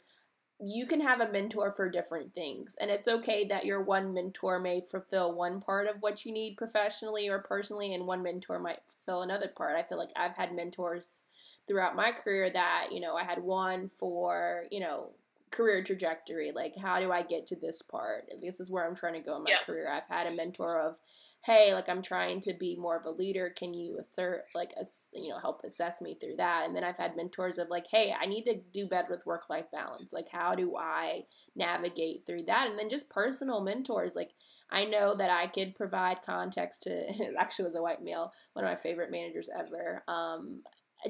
you 0.60 0.86
can 0.86 1.00
have 1.00 1.20
a 1.20 1.30
mentor 1.30 1.70
for 1.70 1.88
different 1.88 2.34
things 2.34 2.74
and 2.80 2.90
it's 2.90 3.06
okay 3.06 3.44
that 3.46 3.64
your 3.64 3.80
one 3.80 4.12
mentor 4.12 4.58
may 4.58 4.84
fulfill 4.90 5.32
one 5.32 5.60
part 5.60 5.86
of 5.86 5.96
what 6.00 6.24
you 6.24 6.32
need 6.32 6.56
professionally 6.56 7.28
or 7.28 7.38
personally 7.38 7.94
and 7.94 8.06
one 8.06 8.24
mentor 8.24 8.58
might 8.58 8.80
fulfill 8.86 9.22
another 9.22 9.48
part 9.56 9.76
i 9.76 9.82
feel 9.84 9.98
like 9.98 10.10
i've 10.16 10.34
had 10.34 10.52
mentors 10.52 11.22
throughout 11.68 11.94
my 11.94 12.10
career 12.10 12.50
that 12.50 12.88
you 12.90 13.00
know 13.00 13.14
i 13.14 13.22
had 13.22 13.40
one 13.40 13.88
for 13.98 14.64
you 14.72 14.80
know 14.80 15.10
career 15.50 15.82
trajectory 15.82 16.52
like 16.52 16.74
how 16.76 17.00
do 17.00 17.11
i 17.12 17.22
get 17.22 17.46
to 17.46 17.56
this 17.56 17.82
part? 17.82 18.30
This 18.42 18.61
is 18.61 18.70
where 18.70 18.87
i'm 18.87 18.96
trying 18.96 19.14
to 19.14 19.20
go 19.20 19.37
in 19.37 19.44
my 19.44 19.50
yeah. 19.50 19.58
career. 19.58 19.90
I've 19.90 20.14
had 20.14 20.26
a 20.26 20.37
mentor 20.37 20.80
of 20.80 20.96
hey 21.44 21.72
like 21.72 21.88
i'm 21.88 22.02
trying 22.02 22.40
to 22.40 22.52
be 22.52 22.76
more 22.76 22.96
of 22.96 23.04
a 23.04 23.11
leader. 23.11 23.52
Can 23.56 23.74
you 23.74 23.98
assert 23.98 24.44
like 24.54 24.72
us 24.80 25.08
you 25.12 25.30
know 25.30 25.38
help 25.38 25.62
assess 25.64 26.00
me 26.00 26.16
through 26.20 26.37
that? 26.37 26.66
And 26.66 26.76
then 26.76 26.84
i've 26.84 26.96
had 26.96 27.16
mentors 27.16 27.58
of 27.58 27.68
like 27.68 27.87
hey 27.90 28.14
i 28.20 28.26
need 28.26 28.44
to 28.44 28.61
do 28.72 28.87
better 28.87 29.08
with 29.11 29.26
work 29.26 29.48
life 29.48 29.66
balance. 29.72 30.12
Like 30.12 30.28
how 30.30 30.54
do 30.54 30.76
i 30.76 31.24
navigate 31.56 32.26
through 32.26 32.42
that? 32.44 32.68
And 32.68 32.78
then 32.78 32.90
just 32.90 33.11
personal 33.11 33.62
mentors. 33.62 34.16
Like 34.16 34.30
i 34.70 34.84
know 34.84 35.14
that 35.16 35.30
i 35.30 35.46
could 35.46 35.74
provide 35.74 36.22
context 36.22 36.82
to 36.82 36.90
it 37.08 37.34
actually 37.38 37.64
was 37.64 37.76
a 37.76 37.82
white 37.82 38.02
male 38.02 38.32
one 38.52 38.64
of 38.64 38.70
my 38.70 38.76
favorite 38.76 39.11
managers 39.11 39.48
ever. 39.56 40.02
Um, 40.08 40.62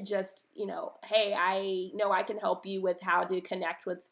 just 0.03 0.47
you 0.53 0.67
know 0.67 0.93
hey 1.03 1.33
i 1.37 1.89
know 1.95 2.11
i 2.11 2.21
can 2.21 2.37
help 2.37 2.65
you 2.65 2.81
with 2.81 3.01
how 3.01 3.23
to 3.23 3.41
connect 3.41 3.85
with 3.85 4.11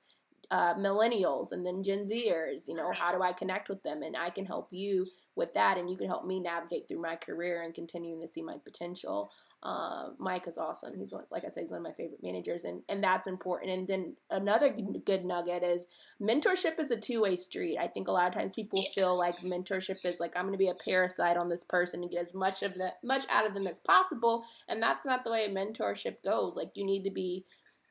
uh, 0.49 0.75
millennials 0.75 1.51
and 1.51 1.65
then 1.65 1.83
Gen 1.83 2.05
Zers. 2.05 2.67
You 2.67 2.75
know, 2.75 2.91
how 2.93 3.11
do 3.11 3.21
I 3.21 3.33
connect 3.33 3.69
with 3.69 3.83
them? 3.83 4.01
And 4.03 4.15
I 4.15 4.29
can 4.29 4.45
help 4.45 4.69
you 4.71 5.07
with 5.35 5.53
that, 5.53 5.77
and 5.77 5.89
you 5.89 5.95
can 5.95 6.07
help 6.07 6.25
me 6.25 6.39
navigate 6.39 6.87
through 6.87 7.01
my 7.01 7.15
career 7.15 7.61
and 7.61 7.73
continuing 7.73 8.21
to 8.21 8.27
see 8.27 8.41
my 8.41 8.55
potential. 8.63 9.31
Uh, 9.61 10.09
Mike 10.19 10.47
is 10.47 10.57
awesome. 10.57 10.93
He's 10.97 11.13
one, 11.13 11.25
like 11.31 11.43
I 11.43 11.49
said, 11.49 11.61
he's 11.61 11.71
one 11.71 11.79
of 11.79 11.83
my 11.83 11.91
favorite 11.91 12.23
managers, 12.23 12.63
and 12.63 12.83
and 12.89 13.03
that's 13.03 13.27
important. 13.27 13.71
And 13.71 13.87
then 13.87 14.15
another 14.29 14.69
good 15.05 15.25
nugget 15.25 15.63
is 15.63 15.87
mentorship 16.21 16.79
is 16.79 16.91
a 16.91 16.97
two 16.97 17.21
way 17.21 17.35
street. 17.35 17.77
I 17.77 17.87
think 17.87 18.07
a 18.07 18.11
lot 18.11 18.27
of 18.27 18.33
times 18.33 18.53
people 18.55 18.83
feel 18.95 19.17
like 19.17 19.37
mentorship 19.39 20.05
is 20.05 20.19
like 20.19 20.35
I'm 20.35 20.43
going 20.43 20.53
to 20.53 20.57
be 20.57 20.69
a 20.69 20.75
parasite 20.75 21.37
on 21.37 21.49
this 21.49 21.63
person 21.63 22.01
and 22.01 22.11
get 22.11 22.25
as 22.25 22.33
much 22.33 22.63
of 22.63 22.75
the 22.75 22.93
much 23.03 23.25
out 23.29 23.45
of 23.47 23.53
them 23.53 23.67
as 23.67 23.79
possible, 23.79 24.43
and 24.67 24.81
that's 24.81 25.05
not 25.05 25.23
the 25.23 25.31
way 25.31 25.49
mentorship 25.49 26.23
goes. 26.23 26.55
Like 26.55 26.71
you 26.75 26.85
need 26.85 27.03
to 27.03 27.11
be 27.11 27.43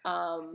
um, 0.05 0.55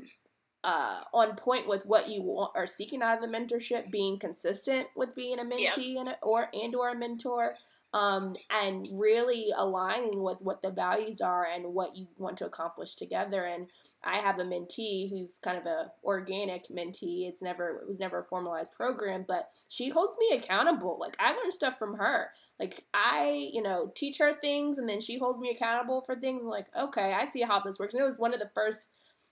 uh, 0.64 1.02
on 1.14 1.36
point 1.36 1.68
with 1.68 1.86
what 1.86 2.10
you 2.10 2.22
want, 2.22 2.52
are 2.56 2.68
seeking 2.68 3.02
out 3.02 3.22
of 3.22 3.22
the 3.22 3.38
mentorship, 3.38 3.92
being 3.92 4.20
consistent 4.20 4.88
with 4.96 5.16
being 5.16 5.40
a 5.40 5.44
mentee 5.44 5.94
yeah. 5.94 6.00
and 6.02 6.10
a, 6.10 6.18
or 6.22 6.50
and 6.54 6.76
or 6.76 6.90
a 6.90 6.96
mentor, 6.96 7.54
um, 7.94 8.36
and 8.50 8.88
really 8.94 9.48
aligning 9.58 10.24
with 10.24 10.38
what 10.40 10.62
the 10.62 10.70
values 10.70 11.20
are 11.20 11.46
and 11.46 11.74
what 11.74 11.98
you 11.98 12.08
want 12.18 12.38
to 12.38 12.46
accomplish 12.46 12.96
together. 12.96 13.46
And 13.46 13.68
I 14.04 14.20
have 14.20 14.40
a 14.40 14.44
mentee 14.44 15.10
who's 15.10 15.40
kind 15.40 15.58
of 15.58 15.66
a 15.66 15.92
organic 16.04 16.68
mentee. 16.70 17.28
It's 17.28 17.42
never 17.42 17.80
it 17.82 17.88
was 17.88 18.00
never 18.00 18.20
a 18.20 18.24
formalized 18.24 18.74
program, 18.74 19.26
but 19.28 19.50
she 19.68 19.90
holds 19.90 20.16
me 20.18 20.38
accountable. 20.38 20.98
Like 21.00 21.16
I 21.20 21.32
learn 21.32 21.52
stuff 21.52 21.80
from 21.80 21.96
her. 21.96 22.30
Like 22.60 22.86
I, 22.94 23.50
you 23.52 23.64
know, 23.64 23.92
teach 23.96 24.20
her 24.20 24.34
things, 24.40 24.78
and 24.78 24.88
then 24.88 25.02
she 25.02 25.18
holds 25.18 25.40
me 25.40 25.50
accountable 25.50 26.02
for 26.02 26.16
things. 26.16 26.44
I'm 26.44 26.50
like, 26.50 26.68
okay, 26.80 27.14
I 27.14 27.26
see 27.26 27.42
how 27.42 27.60
this 27.60 27.80
works. 27.80 27.96
And 27.96 28.02
it 28.02 28.06
was 28.06 28.20
one 28.20 28.34
of 28.36 28.40
the 28.40 28.52
first 28.54 28.90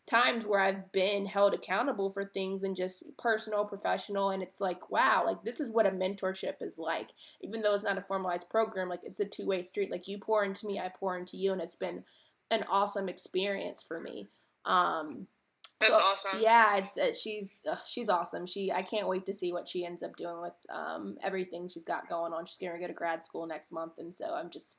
times 0.09 0.45
where 0.45 0.59
I've 0.59 0.91
been 0.91 1.25
held 1.27 1.53
accountable 1.53 2.09
for 2.09 2.25
things 2.25 2.63
and 2.63 2.75
just 2.75 3.03
personal, 3.17 3.65
professional, 3.65 4.31
and 4.31 4.41
it's 4.41 4.59
like, 4.59 4.89
wow, 4.89 5.23
like 5.25 5.43
this 5.43 5.59
is 5.59 5.71
what 5.71 5.85
a 5.85 5.91
mentorship 5.91 6.61
is 6.61 6.77
like. 6.79 7.11
Even 7.41 7.61
though 7.61 7.73
it's 7.73 7.83
not 7.83 7.97
a 7.97 8.01
formalized 8.01 8.49
program, 8.49 8.89
like 8.89 9.01
it's 9.03 9.19
a 9.19 9.25
two 9.25 9.45
way 9.45 9.61
street. 9.61 9.91
Like 9.91 10.07
you 10.07 10.17
pour 10.17 10.43
into 10.43 10.65
me, 10.65 10.79
I 10.79 10.89
pour 10.89 11.17
into 11.17 11.37
you, 11.37 11.51
and 11.51 11.61
it's 11.61 11.75
been 11.75 12.03
an 12.49 12.65
awesome 12.69 13.07
experience 13.07 13.83
for 13.87 13.99
me. 13.99 14.27
Um, 14.65 15.27
That's 15.79 15.91
so, 15.91 15.97
awesome. 15.97 16.39
Yeah, 16.41 16.77
it's 16.77 16.97
uh, 16.97 17.13
she's 17.13 17.61
uh, 17.69 17.77
she's 17.87 18.09
awesome. 18.09 18.47
She 18.47 18.71
I 18.71 18.81
can't 18.81 19.07
wait 19.07 19.25
to 19.27 19.33
see 19.33 19.53
what 19.53 19.67
she 19.67 19.85
ends 19.85 20.01
up 20.01 20.15
doing 20.15 20.41
with 20.41 20.57
um, 20.73 21.17
everything 21.23 21.69
she's 21.69 21.85
got 21.85 22.09
going 22.09 22.33
on. 22.33 22.47
She's 22.47 22.57
gonna 22.57 22.79
go 22.79 22.87
to 22.87 22.93
grad 22.93 23.23
school 23.23 23.45
next 23.45 23.71
month, 23.71 23.93
and 23.99 24.15
so 24.15 24.33
I'm 24.33 24.49
just 24.49 24.77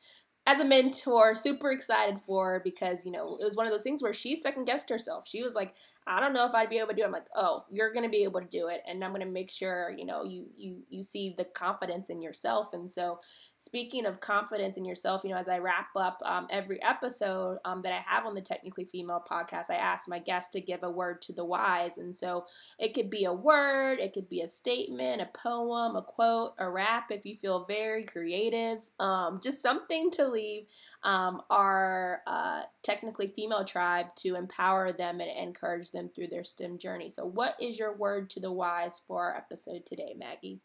as 0.51 0.59
a 0.59 0.65
mentor, 0.65 1.37
super 1.37 1.71
excited 1.71 2.21
for 2.21 2.55
her 2.55 2.61
because, 2.63 3.05
you 3.07 3.13
know, 3.13 3.37
it 3.41 3.45
was 3.45 3.55
one 3.55 3.67
of 3.67 3.73
those 3.73 3.85
things 3.85 4.03
where 4.03 4.13
she 4.13 4.35
second 4.35 4.65
guessed 4.65 4.91
herself. 4.91 5.29
She 5.29 5.45
was 5.45 5.55
like, 5.55 5.75
I 6.11 6.19
don't 6.19 6.33
know 6.33 6.45
if 6.45 6.55
I'd 6.57 6.69
be 6.69 6.79
able 6.79 6.89
to 6.89 6.95
do 6.95 7.03
it. 7.03 7.07
I'm 7.07 7.13
like, 7.13 7.29
oh, 7.37 7.65
you're 7.71 7.93
gonna 7.93 8.09
be 8.09 8.25
able 8.25 8.41
to 8.41 8.47
do 8.47 8.67
it, 8.67 8.83
and 8.87 9.05
I'm 9.05 9.13
gonna 9.13 9.27
make 9.27 9.49
sure 9.49 9.95
you 9.97 10.05
know 10.05 10.25
you 10.25 10.47
you 10.57 10.83
you 10.89 11.05
see 11.05 11.37
the 11.39 11.45
confidence 11.45 12.11
in 12.11 12.21
yourself. 12.21 12.73
And 12.73 12.91
so, 12.91 13.21
speaking 13.55 14.05
of 14.07 14.19
confidence 14.19 14.77
in 14.77 14.85
yourself, 14.85 15.23
you 15.23 15.31
know, 15.31 15.37
as 15.37 15.49
I 15.49 15.59
wrap 15.59 15.91
up 15.95 16.21
um, 16.25 16.49
every 16.51 16.83
episode 16.83 17.59
um, 17.65 17.83
that 17.83 17.93
I 17.93 18.03
have 18.05 18.27
on 18.27 18.35
the 18.35 18.41
Technically 18.41 18.85
Female 18.87 19.23
podcast, 19.31 19.71
I 19.71 19.77
ask 19.77 20.09
my 20.09 20.19
guests 20.19 20.51
to 20.51 20.61
give 20.61 20.83
a 20.83 20.91
word 20.91 21.23
to 21.23 21.33
the 21.33 21.45
wise, 21.45 21.97
and 21.97 22.15
so 22.17 22.45
it 22.81 22.93
could 22.93 23.09
be 23.09 23.25
a 23.25 23.33
word, 23.33 24.01
it 24.01 24.13
could 24.13 24.29
be 24.29 24.41
a 24.41 24.49
statement, 24.49 25.23
a 25.23 25.27
poem, 25.27 25.95
a 25.95 26.03
quote, 26.03 26.55
a 26.59 26.69
rap. 26.69 27.13
If 27.13 27.25
you 27.25 27.37
feel 27.37 27.67
very 27.67 28.03
creative, 28.03 28.79
um, 28.99 29.41
just 29.41 29.63
something 29.63 30.11
to 30.13 30.27
leave 30.27 30.65
um, 31.05 31.43
our 31.51 32.23
uh, 32.27 32.63
technically 32.83 33.29
female 33.29 33.65
tribe 33.65 34.07
to 34.17 34.35
empower 34.35 34.91
them 34.91 35.21
and 35.21 35.31
encourage 35.31 35.93
them 35.93 36.00
through 36.09 36.29
their 36.29 36.45
STEM 36.45 36.79
journey. 36.79 37.09
So, 37.09 37.25
what 37.25 37.57
is 37.61 37.79
your 37.79 37.97
word 37.97 38.31
to 38.31 38.41
the 38.41 38.53
wise 38.53 39.03
for 39.07 39.23
our 39.23 39.37
episode 39.37 39.85
today, 39.85 40.15
Maggie? 40.17 40.61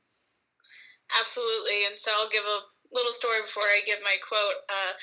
Absolutely. 1.19 1.85
And 1.85 1.95
so, 1.97 2.11
I'll 2.15 2.29
give 2.29 2.43
a 2.43 2.59
little 2.93 3.11
story 3.11 3.41
before 3.41 3.63
I 3.63 3.81
give 3.85 3.99
my 4.03 4.15
quote. 4.27 4.63
Uh, 4.69 4.93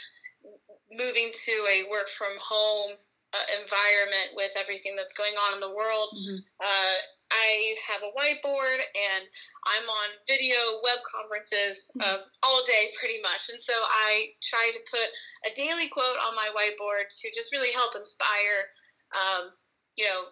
moving 0.90 1.30
to 1.32 1.52
a 1.70 1.88
work 1.90 2.08
from 2.18 2.32
home 2.40 2.92
uh, 3.32 3.46
environment 3.62 4.36
with 4.36 4.52
everything 4.58 4.94
that's 4.96 5.14
going 5.14 5.32
on 5.48 5.54
in 5.54 5.60
the 5.60 5.72
world, 5.72 6.10
mm-hmm. 6.12 6.36
uh, 6.60 6.96
I 7.32 7.74
have 7.88 8.04
a 8.04 8.12
whiteboard 8.12 8.84
and 8.92 9.24
I'm 9.64 9.88
on 9.88 10.08
video 10.28 10.84
web 10.84 11.00
conferences 11.08 11.88
mm-hmm. 11.96 12.04
uh, 12.04 12.28
all 12.44 12.60
day 12.64 12.92
pretty 12.98 13.20
much. 13.22 13.48
And 13.48 13.60
so 13.60 13.72
I 13.72 14.36
try 14.44 14.70
to 14.72 14.80
put 14.90 15.08
a 15.48 15.54
daily 15.56 15.88
quote 15.88 16.20
on 16.20 16.36
my 16.36 16.52
whiteboard 16.52 17.08
to 17.08 17.26
just 17.32 17.52
really 17.52 17.72
help 17.72 17.96
inspire, 17.96 18.68
um, 19.16 19.56
you 19.96 20.04
know, 20.04 20.24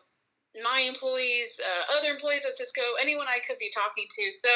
my 0.65 0.81
employees, 0.81 1.61
uh, 1.61 1.99
other 1.99 2.11
employees 2.11 2.43
at 2.47 2.55
Cisco, 2.55 2.81
anyone 3.01 3.27
I 3.29 3.39
could 3.47 3.59
be 3.59 3.71
talking 3.75 4.07
to. 4.19 4.31
So 4.31 4.49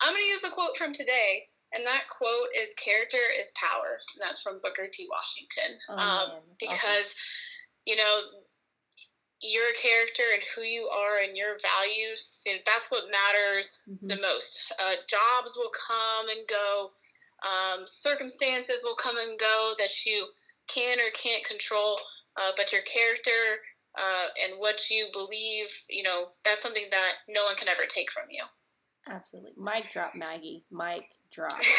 I'm 0.00 0.12
going 0.12 0.22
to 0.22 0.28
use 0.28 0.40
the 0.40 0.50
quote 0.50 0.76
from 0.76 0.92
today 0.92 1.48
And 1.72 1.84
that 1.84 2.04
quote 2.08 2.48
is 2.56 2.72
character 2.74 3.20
is 3.38 3.52
power. 3.54 4.00
And 4.14 4.22
that's 4.22 4.40
from 4.40 4.60
Booker 4.62 4.88
T. 4.90 5.08
Washington. 5.10 5.78
Oh, 5.88 5.96
um, 5.96 6.30
because, 6.58 7.12
awesome. 7.12 7.84
you 7.84 7.96
know, 7.96 8.20
your 9.40 9.70
character 9.80 10.22
and 10.32 10.42
who 10.54 10.62
you 10.62 10.88
are 10.88 11.22
and 11.22 11.36
your 11.36 11.58
values, 11.60 12.42
you 12.46 12.54
know, 12.54 12.58
that's 12.64 12.90
what 12.90 13.04
matters 13.12 13.82
mm-hmm. 13.88 14.08
the 14.08 14.16
most. 14.16 14.60
Uh, 14.80 14.96
jobs 15.06 15.56
will 15.56 15.70
come 15.70 16.28
and 16.28 16.48
go, 16.48 16.90
um, 17.44 17.86
circumstances 17.86 18.80
will 18.82 18.96
come 18.96 19.16
and 19.18 19.38
go 19.38 19.74
that 19.78 20.04
you 20.04 20.26
can 20.66 20.98
or 20.98 21.10
can't 21.14 21.44
control, 21.44 21.98
uh, 22.36 22.50
but 22.56 22.72
your 22.72 22.82
character 22.82 23.60
uh, 23.98 24.28
and 24.44 24.58
what 24.58 24.90
you 24.90 25.08
believe, 25.12 25.68
you 25.88 26.02
know, 26.02 26.28
that's 26.44 26.62
something 26.62 26.86
that 26.90 27.12
no 27.28 27.44
one 27.44 27.56
can 27.56 27.68
ever 27.68 27.82
take 27.88 28.10
from 28.10 28.24
you. 28.30 28.44
Absolutely. 29.10 29.52
Mic 29.56 29.90
drop, 29.90 30.14
Maggie. 30.14 30.64
Mic 30.70 31.14
drop. 31.30 31.58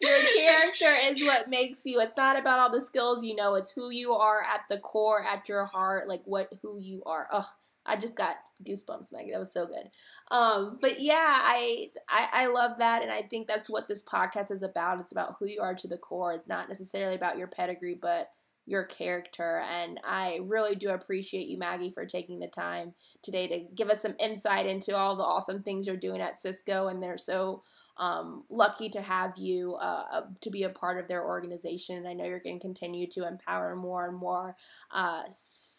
Your 0.00 0.18
character 0.36 0.94
is 1.02 1.22
what 1.24 1.48
makes 1.48 1.82
you. 1.84 2.00
It's 2.00 2.16
not 2.16 2.38
about 2.38 2.58
all 2.58 2.70
the 2.70 2.80
skills 2.80 3.24
you 3.24 3.34
know, 3.34 3.54
it's 3.54 3.70
who 3.70 3.90
you 3.90 4.12
are 4.12 4.42
at 4.42 4.62
the 4.68 4.78
core, 4.78 5.24
at 5.24 5.48
your 5.48 5.64
heart, 5.64 6.08
like 6.08 6.22
what 6.24 6.52
who 6.62 6.78
you 6.78 7.02
are. 7.06 7.26
Ugh. 7.32 7.46
I 7.84 7.96
just 7.96 8.14
got 8.14 8.36
goosebumps, 8.62 9.12
Maggie. 9.12 9.32
That 9.32 9.40
was 9.40 9.52
so 9.52 9.66
good. 9.66 9.90
Um, 10.30 10.78
but 10.80 11.00
yeah, 11.00 11.14
I, 11.16 11.88
I 12.08 12.28
I 12.32 12.46
love 12.46 12.78
that, 12.78 13.02
and 13.02 13.10
I 13.10 13.22
think 13.22 13.48
that's 13.48 13.68
what 13.68 13.88
this 13.88 14.00
podcast 14.02 14.52
is 14.52 14.62
about. 14.62 15.00
It's 15.00 15.10
about 15.10 15.34
who 15.40 15.46
you 15.46 15.60
are 15.60 15.74
to 15.74 15.88
the 15.88 15.98
core. 15.98 16.32
It's 16.32 16.46
not 16.46 16.68
necessarily 16.68 17.16
about 17.16 17.38
your 17.38 17.48
pedigree, 17.48 17.98
but 18.00 18.30
your 18.72 18.84
character. 18.84 19.62
And 19.70 20.00
I 20.02 20.40
really 20.42 20.74
do 20.74 20.88
appreciate 20.88 21.46
you, 21.46 21.58
Maggie, 21.58 21.92
for 21.92 22.06
taking 22.06 22.40
the 22.40 22.48
time 22.48 22.94
today 23.22 23.46
to 23.46 23.74
give 23.74 23.90
us 23.90 24.02
some 24.02 24.16
insight 24.18 24.66
into 24.66 24.96
all 24.96 25.14
the 25.14 25.22
awesome 25.22 25.62
things 25.62 25.86
you're 25.86 25.96
doing 25.96 26.20
at 26.20 26.40
Cisco. 26.40 26.88
And 26.88 27.02
they're 27.02 27.18
so 27.18 27.62
um, 27.98 28.44
lucky 28.48 28.88
to 28.88 29.02
have 29.02 29.36
you 29.36 29.74
uh, 29.74 30.04
uh 30.10 30.22
to 30.40 30.50
be 30.50 30.62
a 30.62 30.70
part 30.70 30.98
of 30.98 31.08
their 31.08 31.24
organization. 31.24 31.96
And 31.96 32.08
I 32.08 32.14
know 32.14 32.24
you're 32.24 32.40
going 32.40 32.58
to 32.58 32.66
continue 32.66 33.06
to 33.08 33.28
empower 33.28 33.76
more 33.76 34.08
and 34.08 34.16
more 34.16 34.56
uh, 34.90 35.24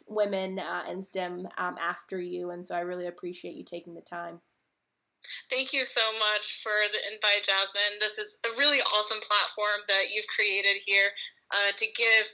women 0.08 0.60
uh, 0.60 0.84
in 0.90 1.02
STEM 1.02 1.48
um, 1.58 1.76
after 1.82 2.22
you. 2.22 2.52
And 2.52 2.66
so 2.66 2.76
I 2.76 2.82
really 2.82 3.08
appreciate 3.08 3.56
you 3.56 3.66
taking 3.66 3.96
the 3.96 4.02
time. 4.02 4.42
Thank 5.50 5.74
you 5.74 5.86
so 5.86 6.02
much 6.20 6.62
for 6.62 6.76
the 6.92 7.00
invite, 7.14 7.48
Jasmine. 7.48 7.98
This 8.00 8.18
is 8.18 8.38
a 8.46 8.50
really 8.60 8.82
awesome 8.82 9.22
platform 9.22 9.82
that 9.88 10.12
you've 10.14 10.28
created 10.28 10.82
here 10.86 11.10
uh, 11.52 11.72
to 11.78 11.86
give 11.86 12.28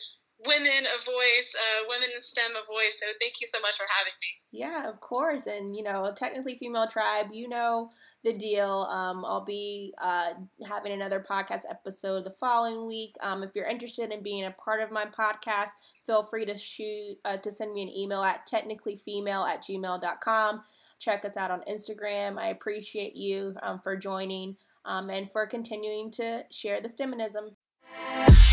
women 0.45 0.85
a 0.85 1.03
voice, 1.03 1.53
uh, 1.55 1.85
women 1.89 2.09
in 2.15 2.21
STEM 2.21 2.51
a 2.51 2.65
voice. 2.65 2.99
So 2.99 3.05
thank 3.19 3.41
you 3.41 3.47
so 3.47 3.59
much 3.59 3.75
for 3.75 3.85
having 3.89 4.13
me. 4.21 4.27
Yeah, 4.51 4.89
of 4.89 4.99
course. 5.01 5.47
And, 5.47 5.75
you 5.75 5.83
know, 5.83 6.11
technically 6.15 6.57
female 6.57 6.87
tribe, 6.87 7.27
you 7.31 7.49
know 7.49 7.89
the 8.23 8.33
deal. 8.33 8.87
Um, 8.89 9.25
I'll 9.25 9.43
be 9.43 9.93
uh, 10.01 10.33
having 10.67 10.93
another 10.93 11.19
podcast 11.19 11.63
episode 11.69 12.23
the 12.23 12.31
following 12.31 12.87
week. 12.87 13.15
Um, 13.21 13.43
if 13.43 13.51
you're 13.53 13.67
interested 13.67 14.11
in 14.11 14.23
being 14.23 14.45
a 14.45 14.51
part 14.51 14.81
of 14.81 14.91
my 14.91 15.05
podcast, 15.05 15.69
feel 16.05 16.23
free 16.23 16.45
to 16.45 16.57
shoot 16.57 17.17
uh, 17.25 17.37
to 17.37 17.51
send 17.51 17.73
me 17.73 17.83
an 17.83 17.89
email 17.89 18.23
at 18.23 18.47
technicallyfemale 18.47 19.47
at 19.47 19.61
gmail.com. 19.63 20.61
Check 20.99 21.25
us 21.25 21.37
out 21.37 21.51
on 21.51 21.61
Instagram. 21.69 22.37
I 22.37 22.47
appreciate 22.47 23.15
you 23.15 23.55
um, 23.61 23.79
for 23.79 23.95
joining 23.95 24.55
um, 24.85 25.09
and 25.09 25.31
for 25.31 25.45
continuing 25.45 26.11
to 26.11 26.45
share 26.49 26.81
the 26.81 26.89
STEMinism. 26.89 28.48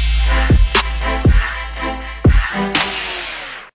Thank 2.57 3.01
you. 3.01 3.06